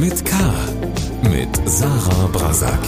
[0.00, 0.36] mit K.
[1.22, 2.78] Mit Sarah Brasak.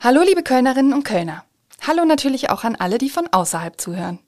[0.00, 1.44] Hallo liebe Kölnerinnen und Kölner.
[1.86, 4.18] Hallo natürlich auch an alle, die von außerhalb zuhören.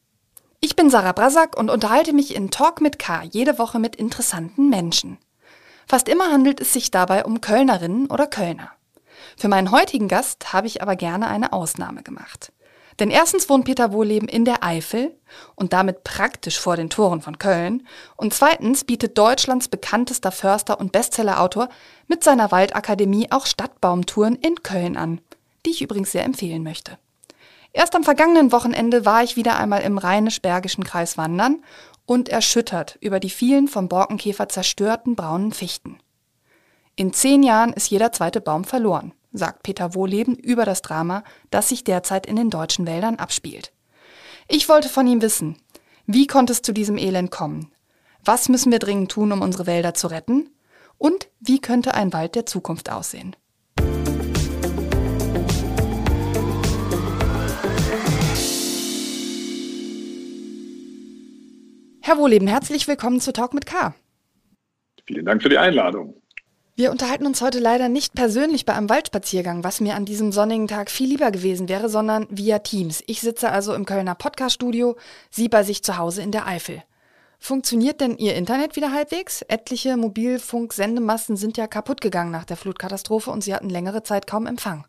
[0.61, 4.71] Ich bin Sarah Brasak und unterhalte mich in Talk mit K jede Woche mit interessanten
[4.71, 5.19] Menschen.
[5.87, 8.71] Fast immer handelt es sich dabei um Kölnerinnen oder Kölner.
[9.37, 12.53] Für meinen heutigen Gast habe ich aber gerne eine Ausnahme gemacht.
[12.99, 15.15] Denn erstens wohnt Peter Wohleben in der Eifel
[15.55, 17.87] und damit praktisch vor den Toren von Köln.
[18.17, 21.69] Und zweitens bietet Deutschlands bekanntester Förster und Bestsellerautor
[22.09, 25.21] mit seiner Waldakademie auch Stadtbaumtouren in Köln an,
[25.65, 26.99] die ich übrigens sehr empfehlen möchte.
[27.73, 31.63] Erst am vergangenen Wochenende war ich wieder einmal im rheinisch-bergischen Kreis wandern
[32.07, 35.99] und erschüttert über die vielen vom Borkenkäfer zerstörten braunen Fichten.
[36.97, 41.69] In zehn Jahren ist jeder zweite Baum verloren sagt Peter Wohleben über das Drama, das
[41.69, 43.73] sich derzeit in den deutschen Wäldern abspielt.
[44.49, 45.57] Ich wollte von ihm wissen,
[46.07, 47.71] wie konnte es zu diesem Elend kommen?
[48.25, 50.51] Was müssen wir dringend tun, um unsere Wälder zu retten?
[50.99, 53.37] Und wie könnte ein Wald der Zukunft aussehen?
[62.01, 63.95] Herr Wohleben, herzlich willkommen zu Talk mit K.
[65.07, 66.15] Vielen Dank für die Einladung.
[66.79, 70.69] Wir unterhalten uns heute leider nicht persönlich bei einem Waldspaziergang, was mir an diesem sonnigen
[70.69, 73.03] Tag viel lieber gewesen wäre, sondern via Teams.
[73.09, 74.97] Ich sitze also im Kölner Podcaststudio,
[75.29, 76.85] Sie bei sich zu Hause in der Eifel.
[77.41, 79.43] Funktioniert denn Ihr Internet wieder halbwegs?
[79.43, 84.47] Etliche Mobilfunk-Sendemasten sind ja kaputt gegangen nach der Flutkatastrophe und Sie hatten längere Zeit kaum
[84.47, 84.87] Empfang.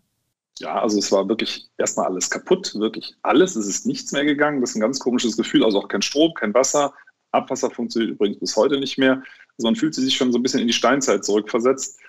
[0.59, 3.55] Ja, also es war wirklich erstmal alles kaputt, wirklich alles.
[3.55, 4.61] Es ist nichts mehr gegangen.
[4.61, 5.65] Das ist ein ganz komisches Gefühl.
[5.65, 6.93] Also auch kein Strom, kein Wasser.
[7.31, 9.23] Abwasser funktioniert übrigens bis heute nicht mehr.
[9.59, 11.99] Also man fühlt sich schon so ein bisschen in die Steinzeit zurückversetzt.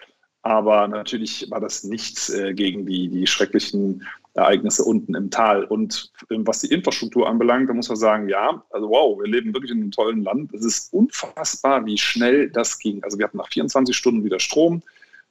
[0.42, 5.64] Aber natürlich war das nichts äh, gegen die, die schrecklichen Ereignisse unten im Tal.
[5.64, 9.52] Und ähm, was die Infrastruktur anbelangt, da muss man sagen, ja, also wow, wir leben
[9.52, 10.54] wirklich in einem tollen Land.
[10.54, 13.02] Es ist unfassbar, wie schnell das ging.
[13.02, 14.80] Also wir hatten nach 24 Stunden wieder Strom.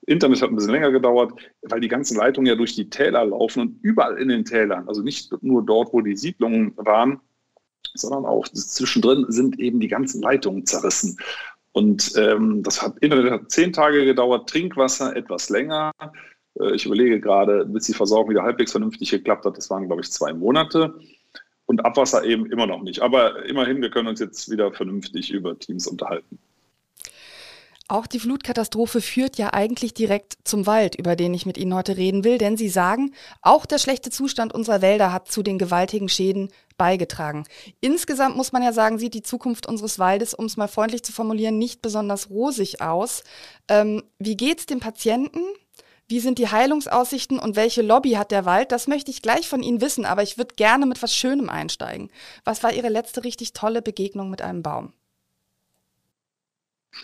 [0.06, 1.32] Internet hat ein bisschen länger gedauert,
[1.62, 5.02] weil die ganzen Leitungen ja durch die Täler laufen und überall in den Tälern, also
[5.02, 7.20] nicht nur dort, wo die Siedlungen waren,
[7.94, 11.18] sondern auch zwischendrin sind eben die ganzen Leitungen zerrissen.
[11.80, 15.94] Und ähm, das hat, Internet hat zehn Tage gedauert, Trinkwasser etwas länger.
[16.60, 20.02] Äh, ich überlege gerade, bis die Versorgung wieder halbwegs vernünftig geklappt hat, das waren, glaube
[20.02, 20.94] ich, zwei Monate.
[21.68, 23.02] Und Abwasser eben immer noch nicht.
[23.02, 26.38] Aber immerhin, wir können uns jetzt wieder vernünftig über Teams unterhalten.
[27.90, 31.98] Auch die Flutkatastrophe führt ja eigentlich direkt zum Wald, über den ich mit Ihnen heute
[31.98, 36.08] reden will, denn Sie sagen, auch der schlechte Zustand unserer Wälder hat zu den gewaltigen
[36.08, 37.46] Schäden beigetragen.
[37.82, 41.12] Insgesamt muss man ja sagen, sieht die Zukunft unseres Waldes, um es mal freundlich zu
[41.12, 43.24] formulieren, nicht besonders rosig aus.
[43.68, 45.42] Ähm, wie geht's dem Patienten?
[46.08, 48.72] Wie sind die Heilungsaussichten und welche Lobby hat der Wald?
[48.72, 52.12] Das möchte ich gleich von Ihnen wissen, aber ich würde gerne mit was Schönem einsteigen.
[52.44, 54.94] Was war Ihre letzte richtig tolle Begegnung mit einem Baum?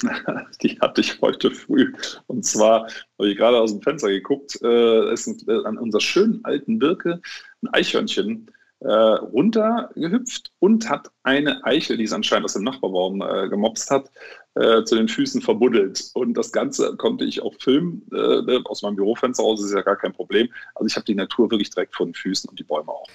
[0.62, 1.94] Die hatte ich heute früh.
[2.28, 2.88] Und zwar
[3.18, 6.80] habe ich gerade aus dem Fenster geguckt, äh, ist ein, äh, an unserer schönen alten
[6.80, 7.22] Birke
[7.62, 13.50] ein Eichhörnchen äh, runtergehüpft und hat eine Eichel, die es anscheinend aus dem Nachbarbaum äh,
[13.50, 14.12] gemopst hat,
[14.56, 16.12] äh, zu den Füßen verbuddelt.
[16.14, 18.08] Und das Ganze konnte ich auch filmen.
[18.12, 20.50] Äh, aus meinem Bürofenster aus ist ja gar kein Problem.
[20.76, 23.08] Also ich habe die Natur wirklich direkt vor den Füßen und die Bäume auch.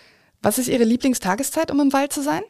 [0.43, 2.43] Was ist Ihre Lieblingstageszeit, um im Wald zu sein?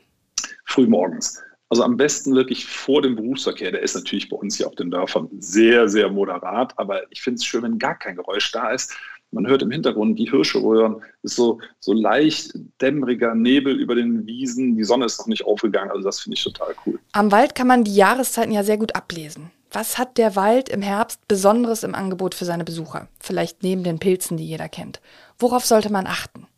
[0.64, 1.42] Frühmorgens.
[1.70, 3.70] Also am besten wirklich vor dem Berufsverkehr.
[3.70, 6.76] Der ist natürlich bei uns hier auf den Dörfern sehr, sehr moderat.
[6.78, 8.92] Aber ich finde es schön, wenn gar kein Geräusch da ist.
[9.30, 11.00] Man hört im Hintergrund die Hirsche röhren.
[11.22, 14.76] Ist so, so leicht dämmeriger Nebel über den Wiesen.
[14.76, 15.92] Die Sonne ist noch nicht aufgegangen.
[15.92, 16.98] Also das finde ich total cool.
[17.12, 19.52] Am Wald kann man die Jahreszeiten ja sehr gut ablesen.
[19.70, 23.06] Was hat der Wald im Herbst Besonderes im Angebot für seine Besucher?
[23.20, 25.00] Vielleicht neben den Pilzen, die jeder kennt.
[25.38, 26.48] Worauf sollte man achten?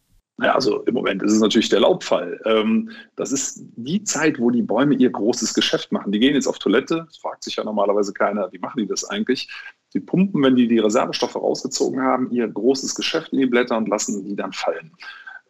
[0.41, 2.41] Ja, also im Moment ist es natürlich der Laubfall.
[2.47, 6.11] Ähm, das ist die Zeit, wo die Bäume ihr großes Geschäft machen.
[6.11, 7.05] Die gehen jetzt auf Toilette.
[7.07, 9.49] Das fragt sich ja normalerweise keiner, wie machen die das eigentlich?
[9.91, 13.89] Sie pumpen, wenn die die Reservestoffe rausgezogen haben, ihr großes Geschäft in die Blätter und
[13.89, 14.93] lassen die dann fallen.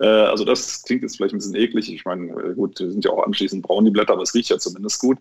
[0.01, 1.93] Äh, also das klingt jetzt vielleicht ein bisschen eklig.
[1.93, 4.51] Ich meine, äh, gut, die sind ja auch anschließend braun, die Blätter, aber es riecht
[4.51, 5.19] ja zumindest gut.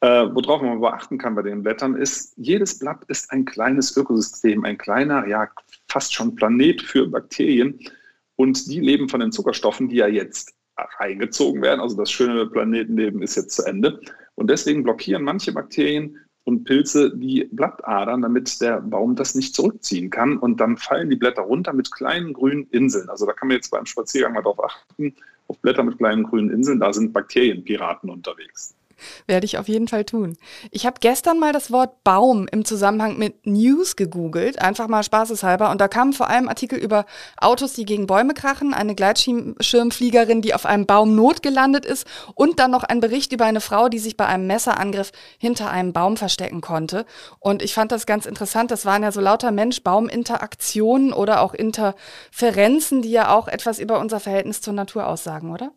[0.00, 4.64] Äh, worauf man beachten kann bei den Blättern ist, jedes Blatt ist ein kleines Ökosystem,
[4.64, 5.48] ein kleiner, ja
[5.88, 7.80] fast schon Planet für Bakterien,
[8.38, 10.54] und die leben von den Zuckerstoffen, die ja jetzt
[11.00, 11.80] reingezogen werden.
[11.80, 14.00] Also das schöne Planetenleben ist jetzt zu Ende.
[14.36, 20.08] Und deswegen blockieren manche Bakterien und Pilze die Blattadern, damit der Baum das nicht zurückziehen
[20.08, 20.38] kann.
[20.38, 23.08] Und dann fallen die Blätter runter mit kleinen grünen Inseln.
[23.10, 25.16] Also da kann man jetzt beim Spaziergang mal drauf achten,
[25.48, 28.76] auf Blätter mit kleinen grünen Inseln, da sind Bakterienpiraten unterwegs.
[29.26, 30.36] Werde ich auf jeden Fall tun.
[30.70, 35.70] Ich habe gestern mal das Wort Baum im Zusammenhang mit News gegoogelt, einfach mal spaßeshalber.
[35.70, 37.06] Und da kamen vor allem Artikel über
[37.36, 42.70] Autos, die gegen Bäume krachen, eine Gleitschirmfliegerin, die auf einem Baum notgelandet ist und dann
[42.70, 46.60] noch ein Bericht über eine Frau, die sich bei einem Messerangriff hinter einem Baum verstecken
[46.60, 47.04] konnte.
[47.40, 48.70] Und ich fand das ganz interessant.
[48.70, 54.20] Das waren ja so lauter Mensch-Baum-Interaktionen oder auch Interferenzen, die ja auch etwas über unser
[54.20, 55.72] Verhältnis zur Natur aussagen, oder?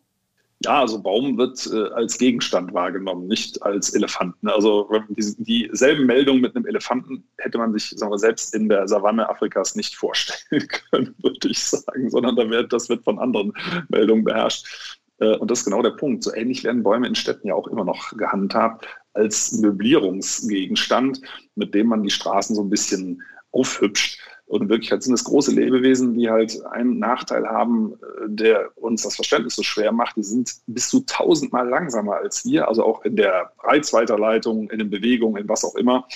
[0.64, 4.48] Ja, also Baum wird äh, als Gegenstand wahrgenommen, nicht als Elefanten.
[4.48, 8.86] Also die, dieselben Meldungen mit einem Elefanten hätte man sich sagen wir, selbst in der
[8.86, 13.52] Savanne Afrikas nicht vorstellen können, würde ich sagen, sondern da wird, das wird von anderen
[13.88, 15.00] Meldungen beherrscht.
[15.18, 16.22] Äh, und das ist genau der Punkt.
[16.22, 21.20] So ähnlich werden Bäume in Städten ja auch immer noch gehandhabt als Möblierungsgegenstand,
[21.54, 23.22] mit dem man die Straßen so ein bisschen
[23.52, 24.18] aufhübscht.
[24.52, 29.00] Und in Wirklichkeit sind es große Lebewesen, die halt einen Nachteil haben, äh, der uns
[29.00, 30.16] das Verständnis so schwer macht.
[30.16, 34.90] Die sind bis zu tausendmal langsamer als wir, also auch in der Reizweiterleitung, in den
[34.90, 36.06] Bewegungen, in was auch immer.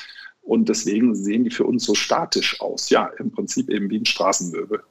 [0.42, 2.90] Und deswegen sehen die für uns so statisch aus.
[2.90, 4.82] Ja, im Prinzip eben wie ein Straßenmöbel.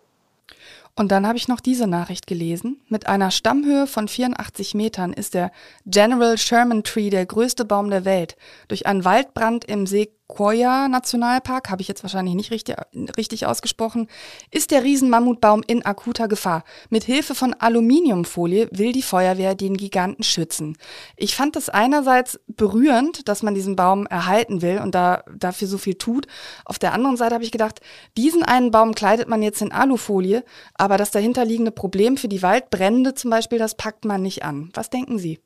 [0.96, 2.82] Und dann habe ich noch diese Nachricht gelesen.
[2.88, 5.52] Mit einer Stammhöhe von 84 Metern ist der
[5.86, 8.38] General Sherman Tree der größte Baum der Welt.
[8.70, 12.78] Durch einen Waldbrand im See Koya Nationalpark, habe ich jetzt wahrscheinlich nicht richtig,
[13.16, 14.08] richtig ausgesprochen,
[14.50, 16.64] ist der Riesenmammutbaum in akuter Gefahr.
[16.90, 20.78] Mit Hilfe von Aluminiumfolie will die Feuerwehr den Giganten schützen.
[21.16, 25.78] Ich fand es einerseits berührend, dass man diesen Baum erhalten will und da, dafür so
[25.78, 26.26] viel tut.
[26.66, 27.82] Auf der anderen Seite habe ich gedacht,
[28.18, 30.44] diesen einen Baum kleidet man jetzt in Alufolie,
[30.74, 34.72] aber das dahinterliegende Problem für die Waldbrände zum Beispiel, das packt man nicht an.
[34.74, 35.40] Was denken Sie?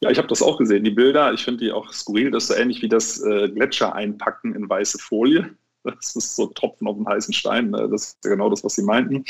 [0.00, 1.32] Ja, ich habe das auch gesehen, die Bilder.
[1.32, 2.30] Ich finde die auch skurril.
[2.30, 5.50] Das ist so ähnlich wie das äh, Gletscher einpacken in weiße Folie.
[5.86, 7.70] Das ist so Tropfen auf dem heißen Stein.
[7.70, 7.88] Ne?
[7.88, 9.24] Das ist ja genau das, was Sie meinten.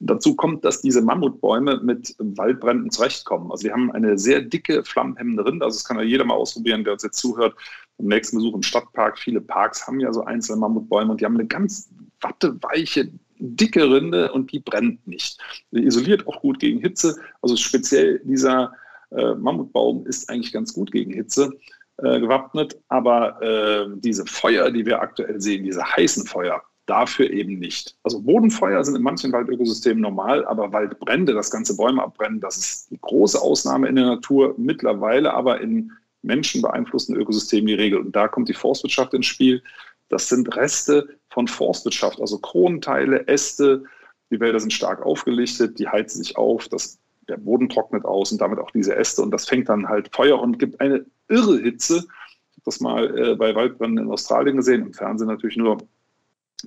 [0.00, 3.50] dazu kommt, dass diese Mammutbäume mit Waldbränden zurechtkommen.
[3.50, 5.64] Also die haben eine sehr dicke, flammenhemmende Rinde.
[5.64, 7.56] Also das kann ja jeder mal ausprobieren, der uns jetzt zuhört.
[7.96, 9.18] Beim nächsten Besuch im Stadtpark.
[9.18, 11.88] Viele Parks haben ja so einzelne Mammutbäume und die haben eine ganz
[12.20, 15.40] watteweiche, dicke Rinde und die brennt nicht.
[15.70, 17.16] Die isoliert auch gut gegen Hitze.
[17.40, 18.74] Also speziell dieser
[19.16, 21.52] äh, Mammutbaum ist eigentlich ganz gut gegen Hitze
[21.98, 27.58] äh, gewappnet, aber äh, diese Feuer, die wir aktuell sehen, diese heißen Feuer, dafür eben
[27.58, 27.96] nicht.
[28.02, 32.90] Also Bodenfeuer sind in manchen Waldökosystemen normal, aber Waldbrände, das ganze Bäume abbrennen, das ist
[32.90, 38.00] die große Ausnahme in der Natur, mittlerweile aber in menschenbeeinflussten Ökosystemen die Regel.
[38.00, 39.62] Und da kommt die Forstwirtschaft ins Spiel.
[40.08, 43.84] Das sind Reste von Forstwirtschaft, also Kronenteile, Äste.
[44.30, 46.98] Die Wälder sind stark aufgelichtet, die heizen sich auf, das
[47.28, 50.40] der Boden trocknet aus und damit auch diese Äste und das fängt dann halt Feuer
[50.40, 51.96] und gibt eine irre Hitze.
[51.96, 55.78] Ich habe das mal äh, bei Waldbränden in Australien gesehen, im Fernsehen natürlich nur.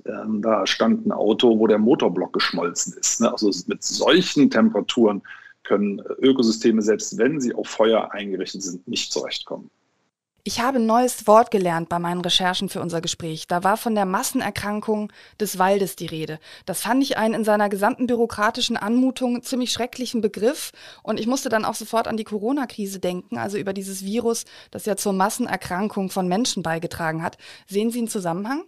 [0.04, 3.20] Ähm, da stand ein Auto, wo der Motorblock geschmolzen ist.
[3.20, 3.32] Ne?
[3.32, 5.22] Also mit solchen Temperaturen
[5.64, 9.70] können Ökosysteme, selbst wenn sie auf Feuer eingerichtet sind, nicht zurechtkommen.
[10.44, 13.48] Ich habe ein neues Wort gelernt bei meinen Recherchen für unser Gespräch.
[13.48, 16.38] Da war von der Massenerkrankung des Waldes die Rede.
[16.64, 20.72] Das fand ich einen in seiner gesamten bürokratischen Anmutung ziemlich schrecklichen Begriff.
[21.02, 24.86] Und ich musste dann auch sofort an die Corona-Krise denken, also über dieses Virus, das
[24.86, 27.36] ja zur Massenerkrankung von Menschen beigetragen hat.
[27.66, 28.64] Sehen Sie einen Zusammenhang?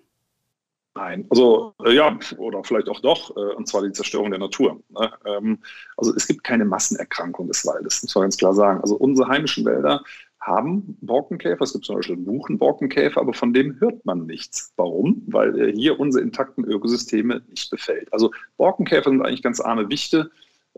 [0.97, 4.83] Nein, also äh, ja, oder vielleicht auch doch, äh, und zwar die Zerstörung der Natur.
[4.89, 5.13] Ne?
[5.25, 5.59] Ähm,
[5.97, 8.81] also es gibt keine Massenerkrankung des Waldes, muss man ganz klar sagen.
[8.81, 10.03] Also unsere heimischen Wälder
[10.41, 11.63] haben Borkenkäfer.
[11.63, 14.73] Es gibt zum Beispiel Buchenborkenkäfer, aber von dem hört man nichts.
[14.77, 15.23] Warum?
[15.27, 18.13] Weil er hier unsere intakten Ökosysteme nicht befällt.
[18.13, 20.31] Also Borkenkäfer sind eigentlich ganz arme Wichte.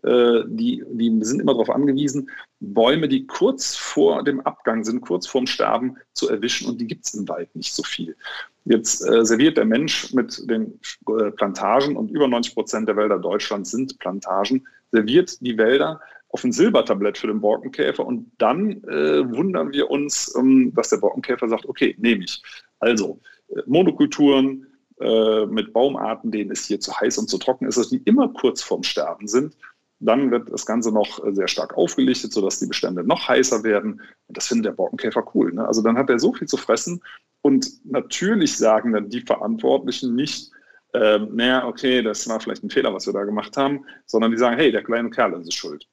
[0.02, 2.28] Äh, die, die sind immer darauf angewiesen,
[2.60, 6.68] Bäume, die kurz vor dem Abgang sind, kurz vorm Sterben zu erwischen.
[6.68, 8.16] Und die gibt es im Wald nicht so viel.
[8.64, 13.18] Jetzt äh, serviert der Mensch mit den äh, Plantagen und über 90 Prozent der Wälder
[13.18, 16.00] Deutschlands sind Plantagen, serviert die Wälder
[16.32, 20.96] auf ein Silbertablett für den Borkenkäfer und dann äh, wundern wir uns, ähm, dass der
[20.96, 22.42] Borkenkäfer sagt, okay, nehme ich.
[22.80, 24.66] Also äh, Monokulturen
[24.98, 28.28] äh, mit Baumarten, denen es hier zu heiß und zu trocken ist, dass die immer
[28.32, 29.56] kurz vorm Sterben sind.
[30.00, 34.00] Dann wird das Ganze noch äh, sehr stark aufgelichtet, sodass die Bestände noch heißer werden.
[34.26, 35.52] Und das findet der Borkenkäfer cool.
[35.52, 35.66] Ne?
[35.66, 37.02] Also dann hat er so viel zu fressen.
[37.42, 40.50] Und natürlich sagen dann die Verantwortlichen nicht,
[40.94, 44.38] ähm, naja, okay, das war vielleicht ein Fehler, was wir da gemacht haben, sondern die
[44.38, 45.86] sagen, hey, der kleine Kerl ist schuld.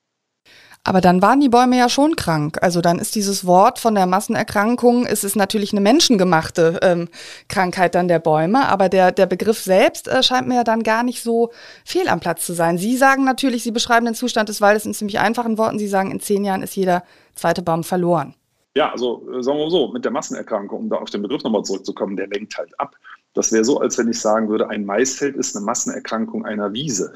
[0.83, 2.57] Aber dann waren die Bäume ja schon krank.
[2.62, 7.09] Also dann ist dieses Wort von der Massenerkrankung, es ist natürlich eine menschengemachte ähm,
[7.48, 11.03] Krankheit dann der Bäume, aber der, der Begriff selbst äh, scheint mir ja dann gar
[11.03, 11.51] nicht so
[11.83, 12.77] fehl am Platz zu sein.
[12.77, 15.79] Sie sagen natürlich, Sie beschreiben den Zustand des Waldes in ziemlich einfachen Worten.
[15.79, 17.03] Sie sagen, in zehn Jahren ist jeder
[17.36, 18.36] zweite Baum verloren.
[18.75, 21.43] Ja, also äh, sagen wir mal so, mit der Massenerkrankung, um da auf den Begriff
[21.43, 22.95] nochmal zurückzukommen, der lenkt halt ab.
[23.33, 27.13] Das wäre so, als wenn ich sagen würde, ein Maisfeld ist eine Massenerkrankung einer Wiese.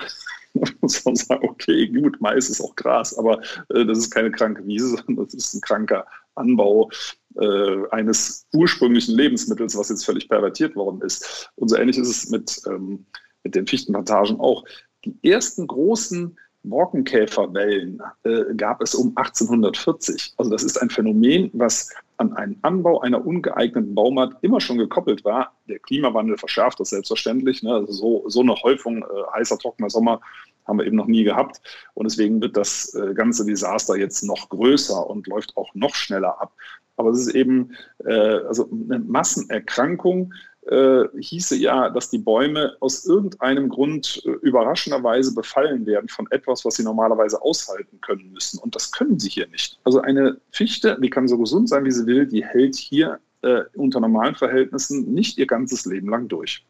[0.81, 4.65] muss man sagen, okay, gut, Mais ist auch Gras, aber äh, das ist keine kranke
[4.65, 6.05] Wiese, sondern das ist ein kranker
[6.35, 6.89] Anbau
[7.35, 11.51] äh, eines ursprünglichen Lebensmittels, was jetzt völlig pervertiert worden ist.
[11.55, 13.05] Und so ähnlich ist es mit, ähm,
[13.43, 14.63] mit den Fichtenplantagen auch.
[15.05, 20.33] Die ersten großen Borkenkäferwellen äh, gab es um 1840.
[20.37, 25.25] Also das ist ein Phänomen, was an einen Anbau einer ungeeigneten Baumart immer schon gekoppelt
[25.25, 25.53] war.
[25.67, 27.63] Der Klimawandel verschärft das selbstverständlich.
[27.63, 27.73] Ne?
[27.73, 29.05] Also so, so eine Häufung äh,
[29.35, 30.21] heißer, trockener Sommer
[30.65, 31.61] haben wir eben noch nie gehabt.
[31.93, 36.41] Und deswegen wird das äh, ganze Desaster jetzt noch größer und läuft auch noch schneller
[36.41, 36.53] ab.
[36.95, 37.71] Aber es ist eben
[38.05, 40.33] äh, also eine Massenerkrankung,
[40.67, 46.63] äh, hieße ja, dass die Bäume aus irgendeinem Grund äh, überraschenderweise befallen werden von etwas,
[46.65, 48.59] was sie normalerweise aushalten können müssen.
[48.59, 49.79] Und das können sie hier nicht.
[49.83, 53.63] Also eine Fichte, die kann so gesund sein, wie sie will, die hält hier äh,
[53.75, 56.65] unter normalen Verhältnissen nicht ihr ganzes Leben lang durch.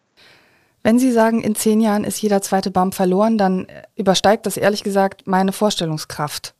[0.81, 4.57] Wenn Sie sagen, in zehn Jahren ist jeder zweite Baum verloren, dann äh, übersteigt das
[4.57, 6.55] ehrlich gesagt meine Vorstellungskraft.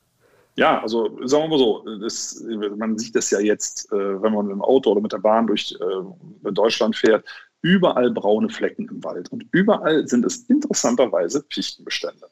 [0.55, 2.43] Ja, also sagen wir mal so, das,
[2.77, 5.48] man sieht das ja jetzt, äh, wenn man mit dem Auto oder mit der Bahn
[5.48, 7.25] durch äh, Deutschland fährt,
[7.63, 12.27] überall braune Flecken im Wald und überall sind es interessanterweise Fichtenbestände.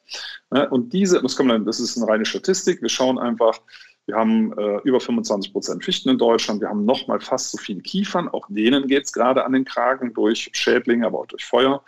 [0.50, 3.60] Ne, und diese, das, kann das ist eine reine Statistik, wir schauen einfach,
[4.06, 7.80] wir haben äh, über 25 Prozent Fichten in Deutschland, wir haben nochmal fast so viele
[7.80, 11.82] Kiefern, auch denen geht es gerade an den Kragen durch Schädlinge, aber auch durch Feuer.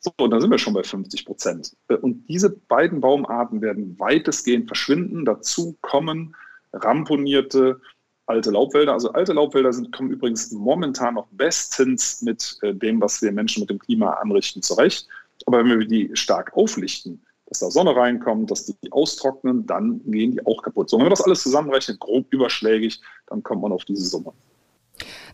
[0.00, 1.76] So, und dann sind wir schon bei 50 Prozent.
[1.88, 5.26] Und diese beiden Baumarten werden weitestgehend verschwinden.
[5.26, 6.34] Dazu kommen
[6.72, 7.80] ramponierte
[8.26, 8.94] alte Laubwälder.
[8.94, 13.60] Also alte Laubwälder sind, kommen übrigens momentan noch bestens mit äh, dem, was wir Menschen
[13.60, 15.06] mit dem Klima anrichten, zurecht.
[15.46, 20.32] Aber wenn wir die stark auflichten, dass da Sonne reinkommt, dass die austrocknen, dann gehen
[20.32, 20.88] die auch kaputt.
[20.88, 24.32] So, wenn man das alles zusammenrechnet, grob überschlägig, dann kommt man auf diese Summe.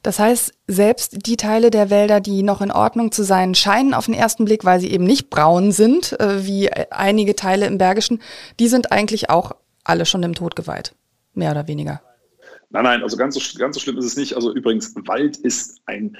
[0.07, 4.05] Das heißt, selbst die Teile der Wälder, die noch in Ordnung zu sein scheinen auf
[4.05, 8.23] den ersten Blick, weil sie eben nicht braun sind, äh, wie einige Teile im Bergischen,
[8.61, 10.95] die sind eigentlich auch alle schon dem Tod geweiht.
[11.35, 12.03] Mehr oder weniger.
[12.71, 14.37] Nein, nein, also ganz so, ganz so schlimm ist es nicht.
[14.37, 16.17] Also übrigens, Wald ist ein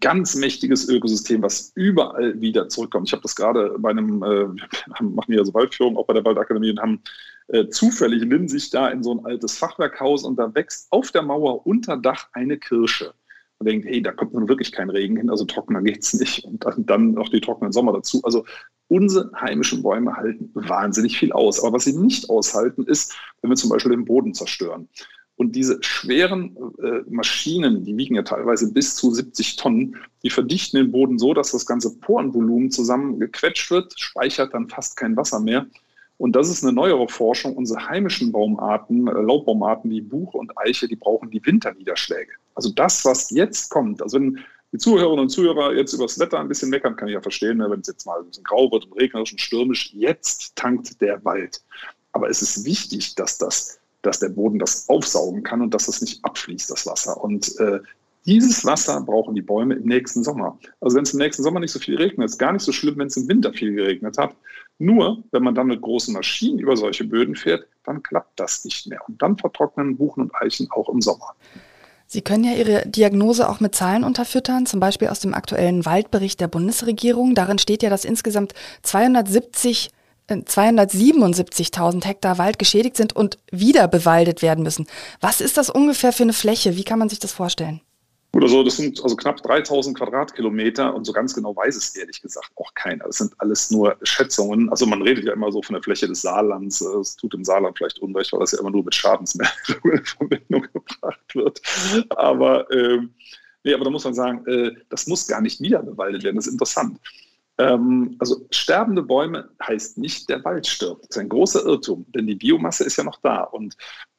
[0.00, 3.08] ganz mächtiges Ökosystem, was überall wieder zurückkommt.
[3.08, 4.46] Ich habe das gerade bei einem, äh,
[5.02, 7.02] machen wir ja so Waldführung, auch bei der Waldakademie und haben
[7.48, 11.22] äh, zufällig in sich da in so ein altes Fachwerkhaus und da wächst auf der
[11.22, 13.14] Mauer unter Dach eine Kirsche.
[13.58, 16.44] Man denkt, hey, da kommt nun wirklich kein Regen hin, also trockener geht's nicht.
[16.44, 18.20] Und dann, dann noch die trockenen Sommer dazu.
[18.22, 18.44] Also
[18.88, 21.60] unsere heimischen Bäume halten wahnsinnig viel aus.
[21.60, 24.88] Aber was sie nicht aushalten, ist, wenn wir zum Beispiel den Boden zerstören.
[25.36, 30.78] Und diese schweren äh, Maschinen, die wiegen ja teilweise bis zu 70 Tonnen, die verdichten
[30.78, 35.66] den Boden so, dass das ganze Porenvolumen zusammengequetscht wird, speichert dann fast kein Wasser mehr.
[36.18, 37.56] Und das ist eine neuere Forschung.
[37.56, 42.32] Unsere heimischen Baumarten, äh, Laubbaumarten wie Buche und Eiche, die brauchen die Winterniederschläge.
[42.54, 44.38] Also das, was jetzt kommt, also wenn
[44.72, 47.58] die Zuhörerinnen und Zuhörer jetzt über das Wetter ein bisschen meckern, kann ich ja verstehen,
[47.58, 51.00] ne, wenn es jetzt mal ein bisschen grau wird und regnerisch und stürmisch, jetzt tankt
[51.00, 51.62] der Wald.
[52.12, 56.00] Aber es ist wichtig, dass das dass der Boden das aufsaugen kann und dass das
[56.00, 57.22] nicht abfließt, das Wasser.
[57.22, 57.80] Und äh,
[58.26, 60.58] dieses Wasser brauchen die Bäume im nächsten Sommer.
[60.80, 62.98] Also wenn es im nächsten Sommer nicht so viel regnet, ist gar nicht so schlimm,
[62.98, 64.34] wenn es im Winter viel geregnet hat.
[64.78, 68.86] Nur, wenn man dann mit großen Maschinen über solche Böden fährt, dann klappt das nicht
[68.86, 69.00] mehr.
[69.08, 71.34] Und dann vertrocknen Buchen und Eichen auch im Sommer.
[72.06, 76.40] Sie können ja Ihre Diagnose auch mit Zahlen unterfüttern, zum Beispiel aus dem aktuellen Waldbericht
[76.40, 77.34] der Bundesregierung.
[77.34, 79.90] Darin steht ja, dass insgesamt 270
[80.30, 84.86] 277.000 Hektar Wald geschädigt sind und wieder bewaldet werden müssen.
[85.22, 86.76] Was ist das ungefähr für eine Fläche?
[86.76, 87.80] Wie kann man sich das vorstellen?
[88.34, 92.20] Oder so, das sind also knapp 3000 Quadratkilometer und so ganz genau weiß es ehrlich
[92.20, 93.04] gesagt auch keiner.
[93.04, 94.68] Das sind alles nur Schätzungen.
[94.68, 96.82] Also man redet ja immer so von der Fläche des Saarlands.
[96.82, 100.66] Es tut dem Saarland vielleicht Unrecht, weil das ja immer nur mit Schadensmeldungen in Verbindung
[100.72, 101.62] gebracht wird.
[102.10, 103.00] Aber, äh,
[103.64, 106.36] nee, aber da muss man sagen, äh, das muss gar nicht wieder bewaldet werden.
[106.36, 107.00] Das ist interessant.
[107.56, 111.04] Ähm, also sterbende Bäume heißt nicht, der Wald stirbt.
[111.04, 113.42] Das ist ein großer Irrtum, denn die Biomasse ist ja noch da.
[113.42, 113.74] Und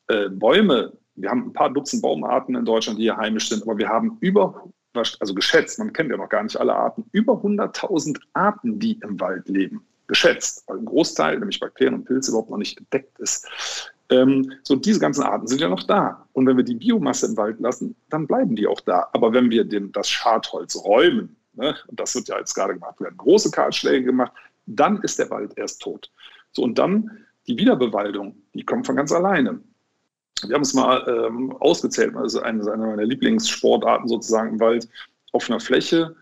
[0.07, 3.77] äh, Bäume, wir haben ein paar Dutzend Baumarten in Deutschland, die hier heimisch sind, aber
[3.77, 8.19] wir haben über, also geschätzt, man kennt ja noch gar nicht alle Arten, über 100.000
[8.33, 9.85] Arten, die im Wald leben.
[10.07, 13.47] Geschätzt, weil ein Großteil, nämlich Bakterien und Pilze, überhaupt noch nicht entdeckt ist.
[14.09, 16.25] Ähm, so, diese ganzen Arten sind ja noch da.
[16.33, 19.07] Und wenn wir die Biomasse im Wald lassen, dann bleiben die auch da.
[19.13, 22.99] Aber wenn wir dem, das Schadholz räumen, ne, und das wird ja jetzt gerade gemacht,
[22.99, 24.31] werden große Kahlschläge gemacht,
[24.65, 26.11] dann ist der Wald erst tot.
[26.53, 29.59] So, und dann die Wiederbewaldung, die kommt von ganz alleine.
[30.47, 34.87] Wir haben es mal ähm, ausgezählt, also eine, eine meiner Lieblingssportarten sozusagen im Wald,
[35.31, 36.15] auf einer Fläche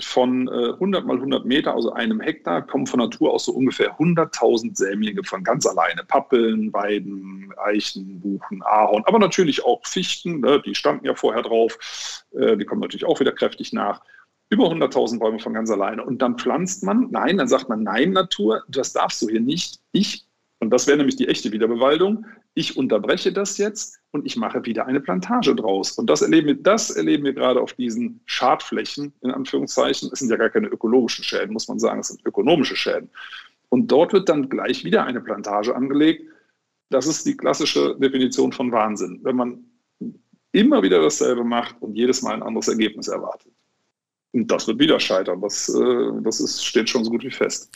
[0.00, 3.98] von äh, 100 mal 100 Meter, also einem Hektar, kommen von Natur aus so ungefähr
[3.98, 6.02] 100.000 Sämlinge von ganz alleine.
[6.04, 12.24] Pappeln, Weiden, Eichen, Buchen, Ahorn, aber natürlich auch Fichten, ne, die standen ja vorher drauf,
[12.32, 14.00] äh, die kommen natürlich auch wieder kräftig nach
[14.48, 16.04] über 100.000 Bäume von ganz alleine.
[16.04, 19.80] Und dann pflanzt man, nein, dann sagt man, nein, Natur, das darfst du hier nicht.
[19.92, 20.26] Ich,
[20.62, 24.86] und das wäre nämlich die echte Wiederbewaldung, ich unterbreche das jetzt, und ich mache wieder
[24.86, 25.98] eine Plantage draus.
[25.98, 30.10] Und das erleben wir, das erleben wir gerade auf diesen Schadflächen, in Anführungszeichen.
[30.12, 33.10] Es sind ja gar keine ökologischen Schäden, muss man sagen, es sind ökonomische Schäden.
[33.70, 36.30] Und dort wird dann gleich wieder eine Plantage angelegt.
[36.90, 39.64] Das ist die klassische Definition von Wahnsinn, wenn man
[40.52, 43.50] immer wieder dasselbe macht und jedes Mal ein anderes Ergebnis erwartet.
[44.30, 45.40] Und das wird wieder scheitern.
[45.40, 47.68] Das, äh, das ist, steht schon so gut wie fest.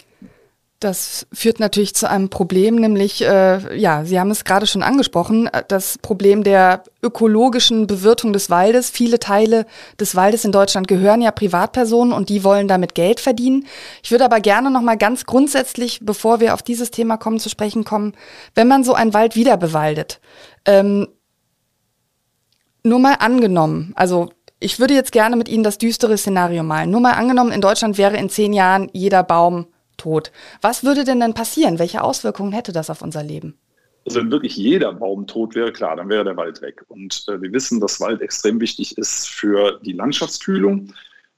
[0.79, 5.47] Das führt natürlich zu einem Problem, nämlich, äh, ja, Sie haben es gerade schon angesprochen,
[5.47, 8.91] äh, das Problem der ökologischen Bewirtung des Waldes.
[8.91, 9.65] Viele Teile
[9.99, 13.67] des Waldes in Deutschland gehören ja Privatpersonen und die wollen damit Geld verdienen.
[14.03, 17.49] Ich würde aber gerne noch mal ganz grundsätzlich, bevor wir auf dieses Thema kommen, zu
[17.49, 18.13] sprechen kommen,
[18.55, 20.21] wenn man so einen Wald wieder bewaldet.
[20.67, 21.09] Ähm,
[22.83, 24.29] nur mal angenommen, also
[24.61, 26.91] ich würde jetzt gerne mit Ihnen das düstere Szenario malen.
[26.91, 30.33] Nur mal angenommen, in Deutschland wäre in zehn Jahren jeder Baum tot.
[30.61, 31.79] Was würde denn dann passieren?
[31.79, 33.59] Welche Auswirkungen hätte das auf unser Leben?
[34.07, 36.85] Also wenn wirklich jeder Baum tot wäre, klar, dann wäre der Wald weg.
[36.89, 40.93] Und äh, wir wissen, dass Wald extrem wichtig ist für die Landschaftskühlung.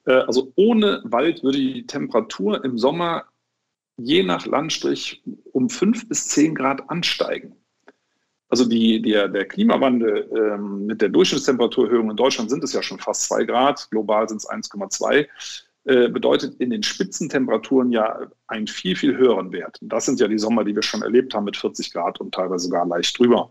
[0.05, 3.25] Äh, also ohne Wald würde die Temperatur im Sommer
[3.97, 5.23] je nach Landstrich
[5.53, 7.57] um fünf bis zehn Grad ansteigen.
[8.49, 12.99] Also die, der, der Klimawandel ähm, mit der Durchschnittstemperaturerhöhung in Deutschland sind es ja schon
[12.99, 15.27] fast zwei Grad, global sind es 1,2.
[15.89, 19.79] Äh, bedeutet in den Spitzentemperaturen ja einen viel, viel höheren Wert.
[19.81, 22.67] Das sind ja die Sommer, die wir schon erlebt haben mit 40 Grad und teilweise
[22.67, 23.51] sogar leicht drüber.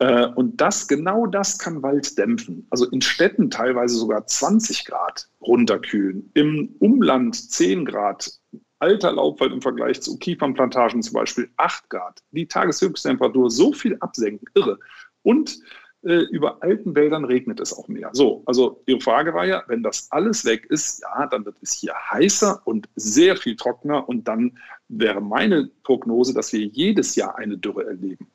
[0.00, 2.66] Äh, und das, genau das kann Wald dämpfen.
[2.70, 8.32] Also in Städten teilweise sogar 20 Grad runterkühlen, im Umland 10 Grad,
[8.80, 14.48] alter Laubwald im Vergleich zu Kiefernplantagen zum Beispiel 8 Grad, die Tageshöchsttemperatur so viel absenken,
[14.54, 14.80] irre.
[15.22, 15.60] Und
[16.02, 18.10] äh, über alten Wäldern regnet es auch mehr.
[18.12, 21.72] So, also Ihre Frage war ja, wenn das alles weg ist, ja, dann wird es
[21.72, 27.36] hier heißer und sehr viel trockener und dann wäre meine Prognose, dass wir jedes Jahr
[27.36, 28.28] eine Dürre erleben.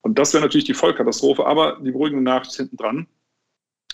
[0.00, 3.06] Und das wäre natürlich die Vollkatastrophe, aber die beruhigende Nachricht hinten dran,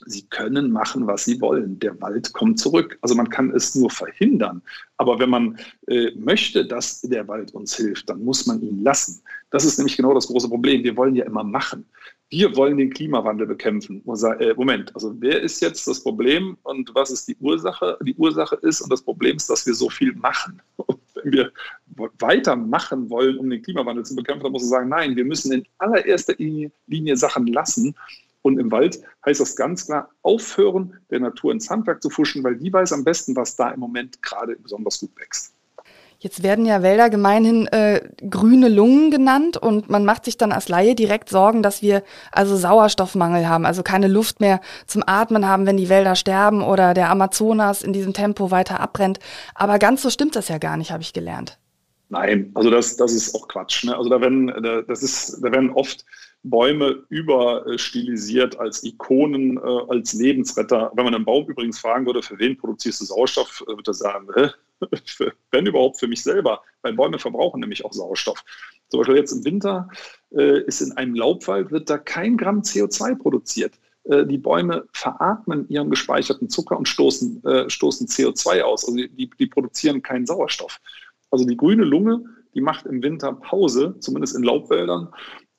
[0.05, 1.79] Sie können machen, was Sie wollen.
[1.79, 2.99] Der Wald kommt zurück.
[3.01, 4.61] Also man kann es nur verhindern.
[4.99, 9.23] Aber wenn man äh, möchte, dass der Wald uns hilft, dann muss man ihn lassen.
[9.51, 10.85] Das ist nämlich genau das große Problem.
[10.85, 11.87] Wir wollen ja immer machen
[12.29, 14.03] wir wollen den Klimawandel bekämpfen.
[14.41, 17.99] Äh, Moment, also wer ist jetzt das Problem und was ist die Ursache?
[18.03, 20.61] Die Ursache ist, und das Problem ist, dass wir so viel machen.
[20.87, 21.53] Und wenn wir
[22.19, 25.67] weitermachen wollen, um den Klimawandel zu bekämpfen, dann muss man sagen, nein, wir müssen in
[25.79, 27.95] allererster Linie Sachen lassen.
[28.43, 32.57] Und im Wald heißt das ganz klar, aufhören, der Natur ins Handwerk zu fuschen, weil
[32.57, 35.56] die weiß am besten, was da im Moment gerade besonders gut wächst.
[36.19, 40.69] Jetzt werden ja Wälder gemeinhin äh, grüne Lungen genannt und man macht sich dann als
[40.69, 42.03] Laie direkt Sorgen, dass wir
[42.33, 46.95] also Sauerstoffmangel haben, also keine Luft mehr zum Atmen haben, wenn die Wälder sterben oder
[46.95, 49.19] der Amazonas in diesem Tempo weiter abbrennt.
[49.55, 51.59] Aber ganz so stimmt das ja gar nicht, habe ich gelernt.
[52.09, 53.85] Nein, also das, das ist auch Quatsch.
[53.85, 53.97] Ne?
[53.97, 54.47] Also da werden,
[54.87, 56.05] das ist, da werden oft
[56.51, 60.93] Bäume überstilisiert als Ikonen, äh, als Lebensretter.
[60.95, 63.95] Wenn man einen Baum übrigens fragen würde, für wen produzierst du Sauerstoff, äh, würde er
[63.95, 64.49] sagen, Hä?
[65.51, 68.45] wenn überhaupt für mich selber, weil Bäume verbrauchen nämlich auch Sauerstoff.
[68.89, 69.89] Zum Beispiel jetzt im Winter
[70.33, 73.75] äh, ist in einem Laubwald, wird da kein Gramm CO2 produziert.
[74.05, 78.85] Äh, die Bäume veratmen ihren gespeicherten Zucker und stoßen, äh, stoßen CO2 aus.
[78.87, 80.79] Also die, die produzieren keinen Sauerstoff.
[81.31, 85.09] Also die grüne Lunge, die macht im Winter Pause, zumindest in Laubwäldern.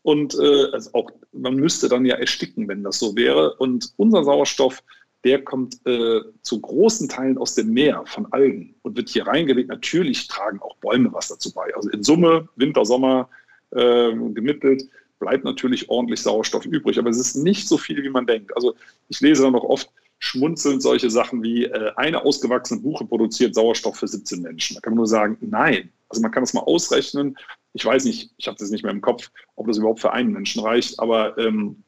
[0.07, 3.55] Und äh, also auch, man müsste dann ja ersticken, wenn das so wäre.
[3.55, 4.81] Und unser Sauerstoff
[5.25, 9.67] der kommt äh, zu großen Teilen aus dem Meer von Algen und wird hier reingelegt.
[9.67, 11.75] Natürlich tragen auch Bäume was dazu bei.
[11.75, 13.27] Also in Summe, Winter, Sommer
[13.71, 14.87] äh, gemittelt,
[15.19, 16.97] bleibt natürlich ordentlich Sauerstoff übrig.
[16.97, 18.55] Aber es ist nicht so viel, wie man denkt.
[18.55, 18.75] Also
[19.09, 23.97] ich lese dann noch oft schmunzelnd solche Sachen wie äh, eine ausgewachsene Buche produziert Sauerstoff
[23.97, 24.75] für 17 Menschen.
[24.75, 25.91] Da kann man nur sagen, nein.
[26.07, 27.35] Also man kann das mal ausrechnen.
[27.77, 30.31] Ich weiß nicht, ich habe das nicht mehr im Kopf, ob das überhaupt für einen
[30.31, 31.83] Menschen reicht, aber ähm,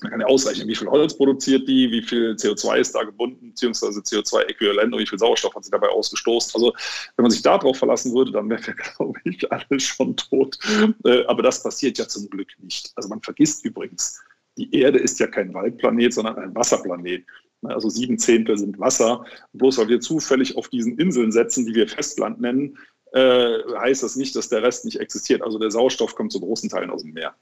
[0.00, 3.50] man kann ja ausrechnen, wie viel Holz produziert die, wie viel CO2 ist da gebunden,
[3.50, 6.52] beziehungsweise CO2-Äquivalent und wie viel Sauerstoff hat sie dabei ausgestoßen.
[6.54, 6.72] Also
[7.16, 10.58] wenn man sich darauf verlassen würde, dann wären wir, glaube ich, alle schon tot.
[11.04, 12.92] Äh, aber das passiert ja zum Glück nicht.
[12.96, 14.22] Also man vergisst übrigens,
[14.56, 17.26] die Erde ist ja kein Waldplanet, sondern ein Wasserplanet.
[17.62, 19.24] Also sieben Zehntel sind Wasser.
[19.52, 22.78] Bloß weil wir zufällig auf diesen Inseln setzen, die wir Festland nennen,
[23.16, 25.42] äh, heißt das nicht, dass der Rest nicht existiert.
[25.42, 27.34] Also der Sauerstoff kommt zu großen Teilen aus dem Meer.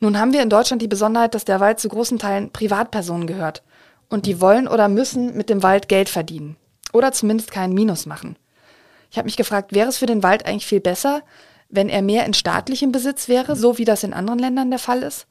[0.00, 3.62] Nun haben wir in Deutschland die Besonderheit, dass der Wald zu großen Teilen Privatpersonen gehört.
[4.08, 6.56] Und die wollen oder müssen mit dem Wald Geld verdienen.
[6.94, 8.36] Oder zumindest keinen Minus machen.
[9.10, 11.22] Ich habe mich gefragt, wäre es für den Wald eigentlich viel besser,
[11.68, 15.02] wenn er mehr in staatlichem Besitz wäre, so wie das in anderen Ländern der Fall
[15.02, 15.26] ist?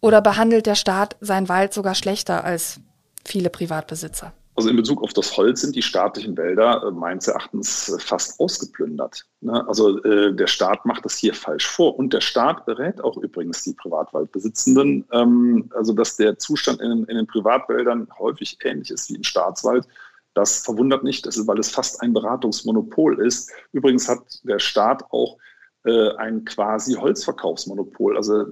[0.00, 2.80] Oder behandelt der Staat seinen Wald sogar schlechter als
[3.24, 4.32] viele Privatbesitzer?
[4.58, 8.40] Also in Bezug auf das Holz sind die staatlichen Wälder äh, meines Erachtens äh, fast
[8.40, 9.24] ausgeplündert.
[9.40, 9.64] Ne?
[9.68, 11.96] Also äh, der Staat macht das hier falsch vor.
[11.96, 17.28] Und der Staat berät auch übrigens die Privatwaldbesitzenden, ähm, also dass der Zustand in, den
[17.28, 19.86] Privatwäldern häufig ähnlich ist wie im Staatswald.
[20.34, 23.52] Das verwundert nicht, weil es fast ein Beratungsmonopol ist.
[23.70, 25.38] Übrigens hat der Staat auch
[25.84, 28.16] ein quasi Holzverkaufsmonopol.
[28.16, 28.44] Also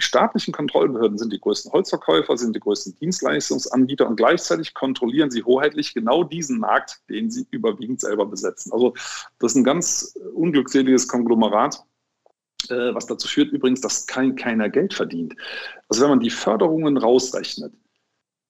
[0.00, 5.42] die staatlichen Kontrollbehörden sind die größten Holzverkäufer, sind die größten Dienstleistungsanbieter und gleichzeitig kontrollieren sie
[5.42, 8.72] hoheitlich genau diesen Markt, den sie überwiegend selber besetzen.
[8.72, 8.94] Also
[9.38, 11.84] das ist ein ganz unglückseliges Konglomerat
[12.68, 15.34] äh, was dazu führt übrigens, dass kein, keiner Geld verdient.
[15.88, 17.72] Also wenn man die Förderungen rausrechnet,